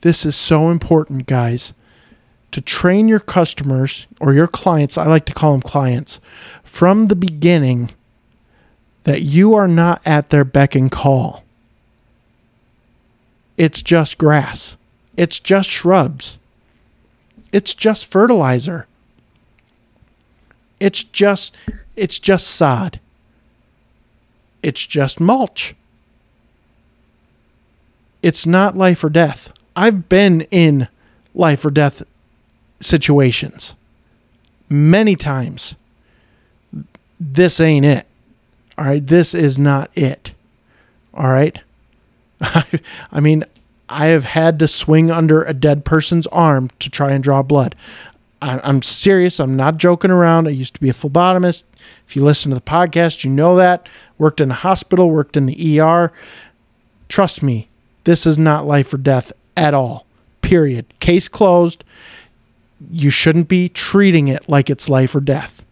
This 0.01 0.25
is 0.25 0.35
so 0.35 0.69
important, 0.69 1.27
guys. 1.27 1.73
To 2.51 2.61
train 2.61 3.07
your 3.07 3.19
customers 3.19 4.07
or 4.19 4.33
your 4.33 4.47
clients, 4.47 4.97
I 4.97 5.05
like 5.05 5.25
to 5.25 5.33
call 5.33 5.53
them 5.53 5.61
clients, 5.61 6.19
from 6.63 7.07
the 7.07 7.15
beginning 7.15 7.91
that 9.03 9.21
you 9.21 9.53
are 9.53 9.67
not 9.67 10.01
at 10.05 10.29
their 10.29 10.43
beck 10.43 10.75
and 10.75 10.91
call. 10.91 11.43
It's 13.57 13.81
just 13.81 14.17
grass. 14.17 14.75
It's 15.15 15.39
just 15.39 15.69
shrubs. 15.69 16.39
It's 17.51 17.73
just 17.73 18.05
fertilizer. 18.05 18.87
It's 20.79 21.03
just 21.03 21.55
it's 21.95 22.19
just 22.19 22.47
sod. 22.47 22.99
It's 24.63 24.85
just 24.85 25.19
mulch. 25.19 25.75
It's 28.21 28.45
not 28.45 28.77
life 28.77 29.03
or 29.03 29.09
death. 29.09 29.51
I've 29.75 30.07
been 30.09 30.41
in 30.51 30.87
life 31.33 31.65
or 31.65 31.71
death 31.71 32.03
situations. 32.79 33.75
Many 34.69 35.15
times, 35.15 35.75
this 37.19 37.59
ain't 37.59 37.85
it. 37.85 38.05
All 38.77 38.85
right. 38.85 39.05
This 39.05 39.33
is 39.33 39.59
not 39.59 39.89
it. 39.95 40.33
All 41.13 41.29
right. 41.29 41.59
I 42.41 43.19
mean, 43.19 43.43
I 43.89 44.07
have 44.07 44.23
had 44.23 44.57
to 44.59 44.67
swing 44.67 45.11
under 45.11 45.43
a 45.43 45.53
dead 45.53 45.83
person's 45.83 46.27
arm 46.27 46.69
to 46.79 46.89
try 46.89 47.11
and 47.11 47.23
draw 47.23 47.43
blood. 47.43 47.75
I'm 48.41 48.81
serious. 48.81 49.39
I'm 49.39 49.55
not 49.55 49.77
joking 49.77 50.09
around. 50.09 50.47
I 50.47 50.51
used 50.51 50.73
to 50.73 50.81
be 50.81 50.89
a 50.89 50.93
phlebotomist. 50.93 51.63
If 52.07 52.15
you 52.15 52.23
listen 52.23 52.49
to 52.49 52.55
the 52.55 52.61
podcast, 52.61 53.23
you 53.23 53.29
know 53.29 53.55
that. 53.55 53.87
Worked 54.17 54.41
in 54.41 54.49
a 54.49 54.55
hospital, 54.55 55.11
worked 55.11 55.37
in 55.37 55.45
the 55.45 55.79
ER. 55.79 56.11
Trust 57.07 57.43
me, 57.43 57.69
this 58.03 58.25
is 58.25 58.39
not 58.39 58.65
life 58.65 58.93
or 58.93 58.97
death 58.97 59.31
at 59.55 59.73
all. 59.73 60.07
Period. 60.41 60.85
Case 60.99 61.27
closed. 61.27 61.83
You 62.89 63.11
shouldn't 63.11 63.47
be 63.47 63.69
treating 63.69 64.27
it 64.27 64.49
like 64.49 64.69
it's 64.69 64.89
life 64.89 65.15
or 65.15 65.21
death. 65.21 65.63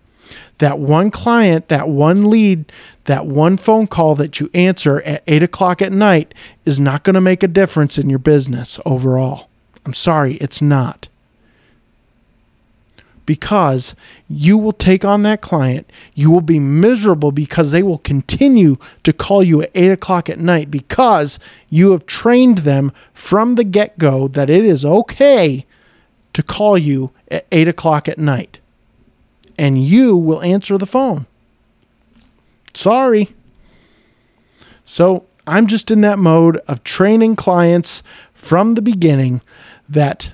That 0.59 0.77
one 0.77 1.09
client, 1.09 1.69
that 1.69 1.89
one 1.89 2.29
lead, 2.29 2.71
that 3.05 3.25
one 3.25 3.57
phone 3.57 3.87
call 3.87 4.13
that 4.15 4.39
you 4.39 4.51
answer 4.53 5.01
at 5.01 5.23
eight 5.25 5.41
o'clock 5.41 5.81
at 5.81 5.91
night 5.91 6.35
is 6.65 6.79
not 6.79 7.03
going 7.03 7.15
to 7.15 7.21
make 7.21 7.41
a 7.41 7.47
difference 7.47 7.97
in 7.97 8.09
your 8.09 8.19
business 8.19 8.79
overall. 8.85 9.49
I'm 9.85 9.93
sorry, 9.93 10.35
it's 10.35 10.61
not 10.61 11.09
because 13.29 13.93
you 14.27 14.57
will 14.57 14.73
take 14.73 15.05
on 15.05 15.21
that 15.21 15.39
client. 15.39 15.87
You 16.15 16.31
will 16.31 16.41
be 16.41 16.57
miserable 16.57 17.31
because 17.31 17.69
they 17.69 17.83
will 17.83 17.99
continue 17.99 18.77
to 19.03 19.13
call 19.13 19.43
you 19.43 19.61
at 19.61 19.69
eight 19.75 19.91
o'clock 19.91 20.31
at 20.31 20.39
night 20.39 20.71
because 20.71 21.37
you 21.69 21.91
have 21.91 22.07
trained 22.07 22.59
them 22.69 22.91
from 23.13 23.53
the 23.53 23.63
get 23.63 23.99
go 23.99 24.27
that 24.29 24.49
it 24.49 24.65
is 24.65 24.83
okay 24.83 25.67
to 26.33 26.41
call 26.41 26.75
you 26.75 27.11
at 27.29 27.45
eight 27.51 27.67
o'clock 27.67 28.09
at 28.09 28.17
night. 28.17 28.57
And 29.59 29.83
you 29.83 30.17
will 30.17 30.41
answer 30.41 30.79
the 30.79 30.87
phone. 30.87 31.27
Sorry. 32.73 33.35
So 34.85 35.27
I'm 35.45 35.67
just 35.67 35.91
in 35.91 36.01
that 36.01 36.17
mode 36.17 36.57
of 36.67 36.83
training 36.83 37.35
clients 37.35 38.01
from 38.33 38.73
the 38.73 38.81
beginning 38.81 39.41
that 39.87 40.33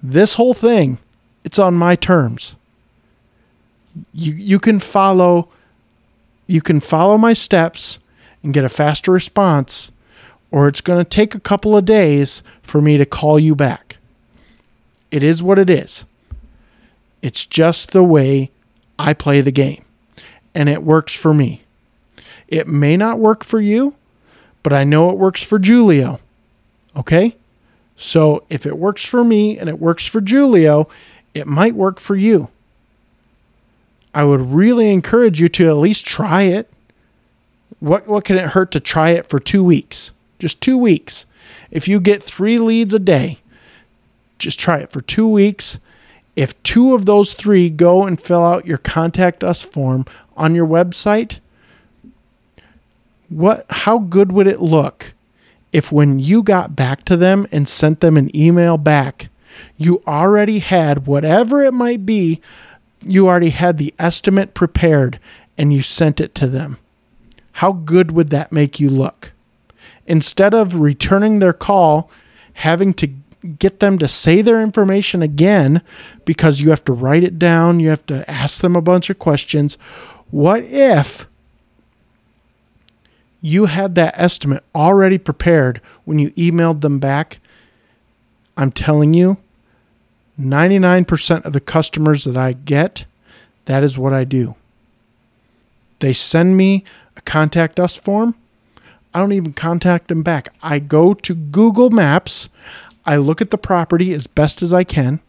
this 0.00 0.34
whole 0.34 0.54
thing 0.54 0.98
it's 1.44 1.58
on 1.58 1.74
my 1.74 1.96
terms. 1.96 2.56
You 4.12 4.32
you 4.32 4.58
can 4.58 4.78
follow 4.78 5.48
you 6.46 6.60
can 6.60 6.80
follow 6.80 7.16
my 7.16 7.32
steps 7.32 7.98
and 8.42 8.54
get 8.54 8.64
a 8.64 8.68
faster 8.68 9.12
response 9.12 9.90
or 10.50 10.66
it's 10.66 10.80
going 10.80 10.98
to 10.98 11.08
take 11.08 11.34
a 11.34 11.40
couple 11.40 11.76
of 11.76 11.84
days 11.84 12.42
for 12.62 12.80
me 12.80 12.96
to 12.96 13.06
call 13.06 13.38
you 13.38 13.54
back. 13.54 13.98
It 15.10 15.22
is 15.22 15.42
what 15.42 15.58
it 15.58 15.70
is. 15.70 16.04
It's 17.22 17.46
just 17.46 17.92
the 17.92 18.02
way 18.02 18.50
I 18.98 19.14
play 19.14 19.40
the 19.40 19.52
game 19.52 19.84
and 20.54 20.68
it 20.68 20.82
works 20.82 21.14
for 21.14 21.32
me. 21.32 21.62
It 22.48 22.66
may 22.66 22.96
not 22.96 23.18
work 23.18 23.44
for 23.44 23.60
you, 23.60 23.94
but 24.62 24.72
I 24.72 24.84
know 24.84 25.10
it 25.10 25.16
works 25.16 25.42
for 25.42 25.58
Julio. 25.58 26.18
Okay? 26.96 27.36
So 27.96 28.44
if 28.48 28.66
it 28.66 28.78
works 28.78 29.04
for 29.04 29.22
me 29.22 29.58
and 29.58 29.68
it 29.68 29.78
works 29.78 30.06
for 30.06 30.20
Julio, 30.20 30.88
it 31.34 31.46
might 31.46 31.74
work 31.74 32.00
for 32.00 32.16
you. 32.16 32.48
I 34.12 34.24
would 34.24 34.52
really 34.52 34.92
encourage 34.92 35.40
you 35.40 35.48
to 35.50 35.68
at 35.68 35.76
least 35.76 36.04
try 36.04 36.42
it. 36.42 36.68
What 37.78 38.08
what 38.08 38.24
can 38.24 38.36
it 38.36 38.50
hurt 38.50 38.70
to 38.72 38.80
try 38.80 39.10
it 39.10 39.28
for 39.28 39.38
2 39.38 39.62
weeks? 39.62 40.10
Just 40.38 40.60
2 40.60 40.76
weeks. 40.76 41.26
If 41.70 41.88
you 41.88 42.00
get 42.00 42.22
3 42.22 42.58
leads 42.58 42.92
a 42.92 42.98
day, 42.98 43.38
just 44.38 44.58
try 44.58 44.78
it 44.78 44.90
for 44.90 45.00
2 45.00 45.28
weeks. 45.28 45.78
If 46.36 46.60
two 46.62 46.94
of 46.94 47.06
those 47.06 47.34
3 47.34 47.70
go 47.70 48.04
and 48.04 48.20
fill 48.20 48.44
out 48.44 48.66
your 48.66 48.78
contact 48.78 49.44
us 49.44 49.62
form 49.62 50.04
on 50.36 50.54
your 50.54 50.66
website, 50.66 51.38
what 53.28 53.64
how 53.70 53.98
good 53.98 54.32
would 54.32 54.46
it 54.46 54.60
look 54.60 55.14
if 55.72 55.92
when 55.92 56.18
you 56.18 56.42
got 56.42 56.74
back 56.74 57.04
to 57.04 57.16
them 57.16 57.46
and 57.52 57.68
sent 57.68 58.00
them 58.00 58.16
an 58.16 58.34
email 58.36 58.76
back 58.76 59.29
you 59.76 60.02
already 60.06 60.58
had 60.60 61.06
whatever 61.06 61.62
it 61.62 61.74
might 61.74 62.04
be, 62.06 62.40
you 63.02 63.28
already 63.28 63.50
had 63.50 63.78
the 63.78 63.94
estimate 63.98 64.54
prepared 64.54 65.18
and 65.56 65.72
you 65.72 65.82
sent 65.82 66.20
it 66.20 66.34
to 66.36 66.46
them. 66.46 66.78
How 67.52 67.72
good 67.72 68.12
would 68.12 68.30
that 68.30 68.52
make 68.52 68.80
you 68.80 68.90
look? 68.90 69.32
Instead 70.06 70.54
of 70.54 70.80
returning 70.80 71.38
their 71.38 71.52
call, 71.52 72.10
having 72.54 72.94
to 72.94 73.10
get 73.58 73.80
them 73.80 73.98
to 73.98 74.08
say 74.08 74.42
their 74.42 74.60
information 74.60 75.22
again 75.22 75.82
because 76.24 76.60
you 76.60 76.70
have 76.70 76.84
to 76.84 76.92
write 76.92 77.22
it 77.22 77.38
down, 77.38 77.80
you 77.80 77.88
have 77.88 78.04
to 78.06 78.28
ask 78.30 78.60
them 78.60 78.76
a 78.76 78.82
bunch 78.82 79.10
of 79.10 79.18
questions. 79.18 79.76
What 80.30 80.62
if 80.64 81.26
you 83.40 83.66
had 83.66 83.94
that 83.94 84.14
estimate 84.18 84.62
already 84.74 85.18
prepared 85.18 85.80
when 86.04 86.18
you 86.18 86.30
emailed 86.32 86.82
them 86.82 86.98
back 86.98 87.39
I'm 88.60 88.70
telling 88.70 89.14
you, 89.14 89.38
99% 90.38 91.46
of 91.46 91.54
the 91.54 91.60
customers 91.62 92.24
that 92.24 92.36
I 92.36 92.52
get, 92.52 93.06
that 93.64 93.82
is 93.82 93.96
what 93.96 94.12
I 94.12 94.24
do. 94.24 94.54
They 96.00 96.12
send 96.12 96.58
me 96.58 96.84
a 97.16 97.22
contact 97.22 97.80
us 97.80 97.96
form. 97.96 98.34
I 99.14 99.18
don't 99.18 99.32
even 99.32 99.54
contact 99.54 100.08
them 100.08 100.22
back. 100.22 100.52
I 100.62 100.78
go 100.78 101.14
to 101.14 101.34
Google 101.34 101.88
Maps. 101.88 102.50
I 103.06 103.16
look 103.16 103.40
at 103.40 103.50
the 103.50 103.56
property 103.56 104.12
as 104.12 104.26
best 104.26 104.60
as 104.60 104.74
I 104.74 104.84
can. 104.84 105.20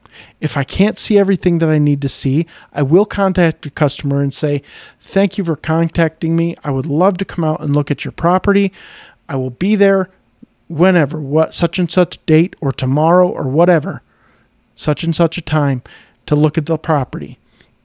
If 0.42 0.58
I 0.58 0.66
can't 0.66 0.98
see 0.98 1.18
everything 1.18 1.60
that 1.60 1.70
I 1.70 1.78
need 1.78 2.02
to 2.02 2.10
see, 2.10 2.46
I 2.74 2.82
will 2.82 3.06
contact 3.06 3.62
the 3.62 3.70
customer 3.70 4.22
and 4.22 4.34
say, 4.34 4.62
Thank 5.00 5.38
you 5.38 5.46
for 5.46 5.56
contacting 5.56 6.36
me. 6.36 6.58
I 6.66 6.72
would 6.72 6.86
love 6.86 7.18
to 7.20 7.26
come 7.26 7.46
out 7.46 7.62
and 7.62 7.74
look 7.74 7.90
at 7.90 8.04
your 8.04 8.12
property. 8.12 8.74
I 9.30 9.38
will 9.38 9.52
be 9.52 9.78
there 9.78 10.10
whenever, 10.72 11.22
what 11.22 11.54
such 11.54 11.78
and 11.80 11.92
such 11.92 12.24
date 12.26 12.56
or 12.62 12.72
tomorrow 12.72 13.28
or 13.28 13.44
whatever, 13.44 14.02
such 14.76 15.04
and 15.04 15.16
such 15.16 15.38
a 15.38 15.42
time 15.42 15.82
to 16.26 16.36
look 16.36 16.58
at 16.58 16.66
the 16.66 16.78
property. 16.78 17.38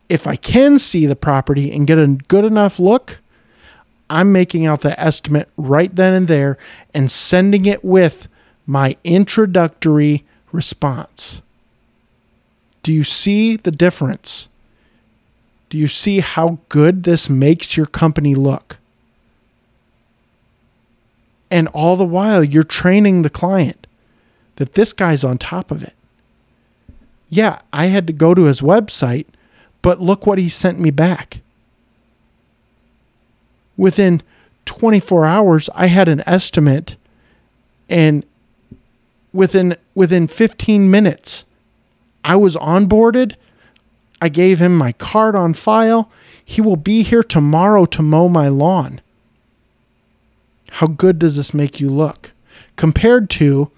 If 0.09 0.27
I 0.27 0.37
can 0.37 0.79
see 0.79 1.05
the 1.07 1.17
property 1.17 1.73
and 1.73 1.87
get 1.87 1.99
a 1.99 2.07
good 2.29 2.45
enough 2.45 2.79
look, 2.79 3.19
I'm 4.09 4.31
making 4.31 4.65
out 4.67 4.83
the 4.83 4.99
estimate 5.01 5.49
right 5.57 5.95
then 5.95 6.15
and 6.15 6.29
there 6.29 6.57
and 6.95 7.11
sending 7.11 7.67
it 7.67 7.85
with 7.85 8.29
my 8.67 8.97
introductory 9.03 10.25
response. 10.53 11.43
Do 12.83 12.93
you 12.93 13.03
see 13.03 13.57
the 13.57 13.73
difference? 13.73 14.49
Do 15.71 15.79
you 15.79 15.89
see 15.89 16.21
how 16.21 16.59
good 16.69 17.03
this 17.03 17.29
makes 17.29 17.77
your 17.77 17.87
company 17.87 18.37
look? 18.37 18.79
And 21.51 21.69
all 21.69 21.97
the 21.97 22.05
while, 22.05 22.43
you're 22.43 22.65
training 22.65 23.23
the 23.23 23.31
client 23.31 23.87
that 24.57 24.75
this 24.75 24.93
guy's 24.93 25.23
on 25.25 25.39
top 25.39 25.71
of 25.71 25.83
it. 25.83 25.95
Yeah, 27.29 27.61
I 27.73 27.87
had 27.87 28.07
to 28.07 28.13
go 28.13 28.35
to 28.35 28.45
his 28.45 28.61
website, 28.61 29.27
but 29.83 30.01
look 30.01 30.27
what 30.27 30.39
he 30.39 30.49
sent 30.49 30.81
me 30.81 30.91
back. 30.91 31.41
Within 33.77 34.23
24 34.65 35.27
hours, 35.27 35.69
I 35.75 35.87
had 35.87 36.09
an 36.09 36.23
estimate, 36.27 36.97
and 37.89 38.25
within 39.33 39.77
within 39.95 40.27
15 40.27 40.91
minutes, 40.91 41.45
I 42.25 42.37
was 42.37 42.57
onboarded. 42.57 43.37
I 44.21 44.29
gave 44.29 44.59
him 44.59 44.77
my 44.77 44.93
card 44.93 45.37
on 45.37 45.53
file. 45.53 46.11
He 46.43 46.61
will 46.61 46.77
be 46.77 47.03
here 47.03 47.23
tomorrow 47.23 47.85
to 47.87 48.03
mow 48.03 48.29
my 48.29 48.49
lawn. 48.49 49.01
How 50.77 50.87
good 50.87 51.19
does 51.19 51.37
this 51.37 51.55
make 51.55 51.81
you 51.81 51.89
look? 51.89 52.33
Compared 52.77 53.31
to, 53.31 53.71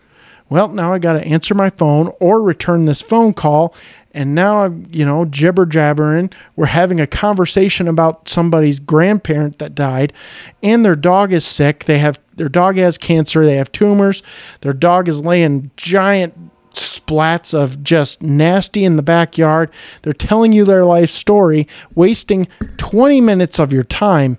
well, 0.48 0.66
now 0.66 0.92
I 0.92 0.98
got 0.98 1.12
to 1.12 1.24
answer 1.24 1.54
my 1.54 1.70
phone 1.70 2.12
or 2.18 2.42
return 2.42 2.87
this 2.87 3.00
phone 3.00 3.34
call. 3.34 3.72
And 4.12 4.34
now 4.34 4.64
I'm, 4.64 4.84
you 4.90 5.04
know, 5.04 5.24
jibber 5.24 5.64
jabbering. 5.64 6.30
We're 6.56 6.66
having 6.66 7.00
a 7.00 7.06
conversation 7.06 7.87
about 7.87 8.28
somebody's 8.28 8.80
grandparent 8.80 9.61
that 9.61 9.76
died 9.76 10.12
and 10.61 10.84
their 10.84 10.96
dog 10.96 11.32
is 11.32 11.46
sick. 11.46 11.84
They 11.84 11.98
have, 12.00 12.18
their 12.34 12.48
dog 12.48 12.78
has 12.78 12.98
cancer. 12.98 13.44
They 13.44 13.58
have 13.58 13.70
tumors. 13.70 14.24
Their 14.62 14.72
dog 14.72 15.08
is 15.08 15.24
laying 15.24 15.70
giant 15.76 16.34
splats 16.72 17.54
of 17.54 17.84
just 17.84 18.24
nasty 18.24 18.84
in 18.84 18.96
the 18.96 19.02
backyard. 19.02 19.70
They're 20.02 20.12
telling 20.12 20.52
you 20.52 20.64
their 20.64 20.84
life 20.84 21.11
story, 21.11 21.68
wasting 21.94 22.48
20 22.76 23.20
minutes 23.20 23.61
of 23.61 23.72
your 23.72 23.84
time 23.84 24.38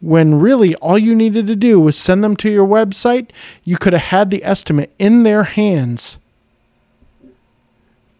when 0.00 0.40
really 0.40 0.74
all 0.76 0.98
you 0.98 1.14
needed 1.14 1.46
to 1.46 1.56
do 1.56 1.78
was 1.78 1.96
send 1.96 2.24
them 2.24 2.36
to 2.36 2.50
your 2.50 2.66
website, 2.66 3.30
you 3.64 3.76
could 3.76 3.92
have 3.92 4.04
had 4.04 4.30
the 4.30 4.44
estimate 4.44 4.92
in 4.98 5.22
their 5.22 5.44
hands 5.44 6.18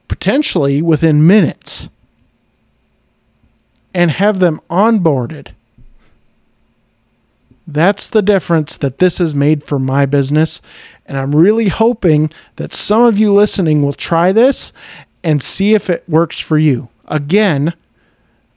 potentially 0.09 0.83
within 0.83 1.27
minutes 1.27 1.88
and 3.95 4.11
have 4.11 4.40
them 4.40 4.61
onboarded. 4.69 5.49
That's 7.66 8.09
the 8.09 8.21
difference 8.21 8.77
that 8.77 8.99
this 8.99 9.19
has 9.19 9.35
made 9.35 9.62
for 9.62 9.79
my 9.79 10.07
business. 10.07 10.61
And 11.07 11.16
I'm 11.16 11.35
really 11.35 11.69
hoping 11.69 12.31
that 12.57 12.73
some 12.73 13.03
of 13.03 13.19
you 13.19 13.33
listening 13.33 13.83
will 13.83 13.93
try 13.93 14.33
this 14.33 14.73
and 15.23 15.43
see 15.43 15.75
if 15.75 15.88
it 15.88 16.03
works 16.09 16.40
for 16.40 16.59
you. 16.59 16.88
Again, 17.07 17.75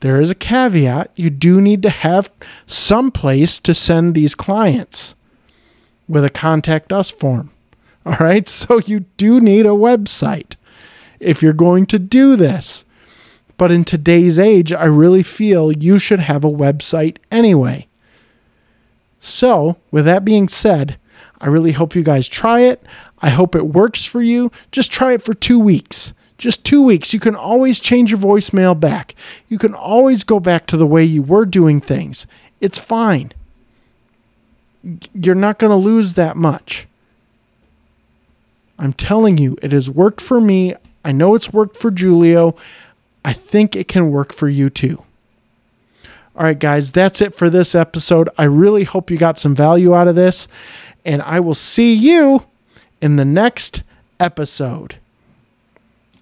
there 0.04 0.20
is 0.20 0.30
a 0.30 0.34
caveat. 0.34 1.10
You 1.16 1.30
do 1.30 1.62
need 1.62 1.80
to 1.82 1.88
have 1.88 2.30
some 2.66 3.10
place 3.10 3.58
to 3.60 3.72
send 3.72 4.14
these 4.14 4.34
clients 4.34 5.14
with 6.06 6.26
a 6.26 6.28
contact 6.28 6.92
us 6.92 7.08
form. 7.08 7.50
All 8.06 8.18
right. 8.20 8.46
So 8.46 8.80
you 8.80 9.06
do 9.16 9.40
need 9.40 9.64
a 9.64 9.70
website 9.70 10.56
if 11.20 11.42
you're 11.42 11.54
going 11.54 11.86
to 11.86 11.98
do 11.98 12.36
this. 12.36 12.84
But 13.56 13.72
in 13.72 13.82
today's 13.82 14.38
age, 14.38 14.74
I 14.74 14.84
really 14.84 15.22
feel 15.22 15.72
you 15.72 15.98
should 15.98 16.20
have 16.20 16.44
a 16.44 16.50
website 16.50 17.16
anyway. 17.30 17.86
So, 19.20 19.78
with 19.90 20.04
that 20.04 20.22
being 20.22 20.48
said, 20.48 20.98
I 21.40 21.46
really 21.46 21.72
hope 21.72 21.94
you 21.94 22.02
guys 22.02 22.28
try 22.28 22.60
it. 22.60 22.82
I 23.20 23.30
hope 23.30 23.54
it 23.54 23.68
works 23.68 24.04
for 24.04 24.20
you. 24.20 24.52
Just 24.70 24.92
try 24.92 25.14
it 25.14 25.22
for 25.22 25.32
two 25.32 25.58
weeks. 25.58 26.12
Just 26.44 26.62
two 26.62 26.82
weeks. 26.82 27.14
You 27.14 27.20
can 27.20 27.34
always 27.34 27.80
change 27.80 28.10
your 28.10 28.20
voicemail 28.20 28.78
back. 28.78 29.14
You 29.48 29.56
can 29.56 29.72
always 29.72 30.24
go 30.24 30.38
back 30.38 30.66
to 30.66 30.76
the 30.76 30.86
way 30.86 31.02
you 31.02 31.22
were 31.22 31.46
doing 31.46 31.80
things. 31.80 32.26
It's 32.60 32.78
fine. 32.78 33.32
You're 35.14 35.34
not 35.34 35.58
going 35.58 35.70
to 35.70 35.76
lose 35.76 36.12
that 36.16 36.36
much. 36.36 36.86
I'm 38.78 38.92
telling 38.92 39.38
you, 39.38 39.56
it 39.62 39.72
has 39.72 39.88
worked 39.88 40.20
for 40.20 40.38
me. 40.38 40.74
I 41.02 41.12
know 41.12 41.34
it's 41.34 41.50
worked 41.50 41.78
for 41.78 41.90
Julio. 41.90 42.54
I 43.24 43.32
think 43.32 43.74
it 43.74 43.88
can 43.88 44.10
work 44.10 44.34
for 44.34 44.50
you 44.50 44.68
too. 44.68 45.02
All 46.36 46.44
right, 46.44 46.58
guys, 46.58 46.92
that's 46.92 47.22
it 47.22 47.34
for 47.34 47.48
this 47.48 47.74
episode. 47.74 48.28
I 48.36 48.44
really 48.44 48.84
hope 48.84 49.10
you 49.10 49.16
got 49.16 49.38
some 49.38 49.54
value 49.54 49.94
out 49.94 50.08
of 50.08 50.14
this, 50.14 50.46
and 51.06 51.22
I 51.22 51.40
will 51.40 51.54
see 51.54 51.94
you 51.94 52.44
in 53.00 53.16
the 53.16 53.24
next 53.24 53.82
episode. 54.20 54.96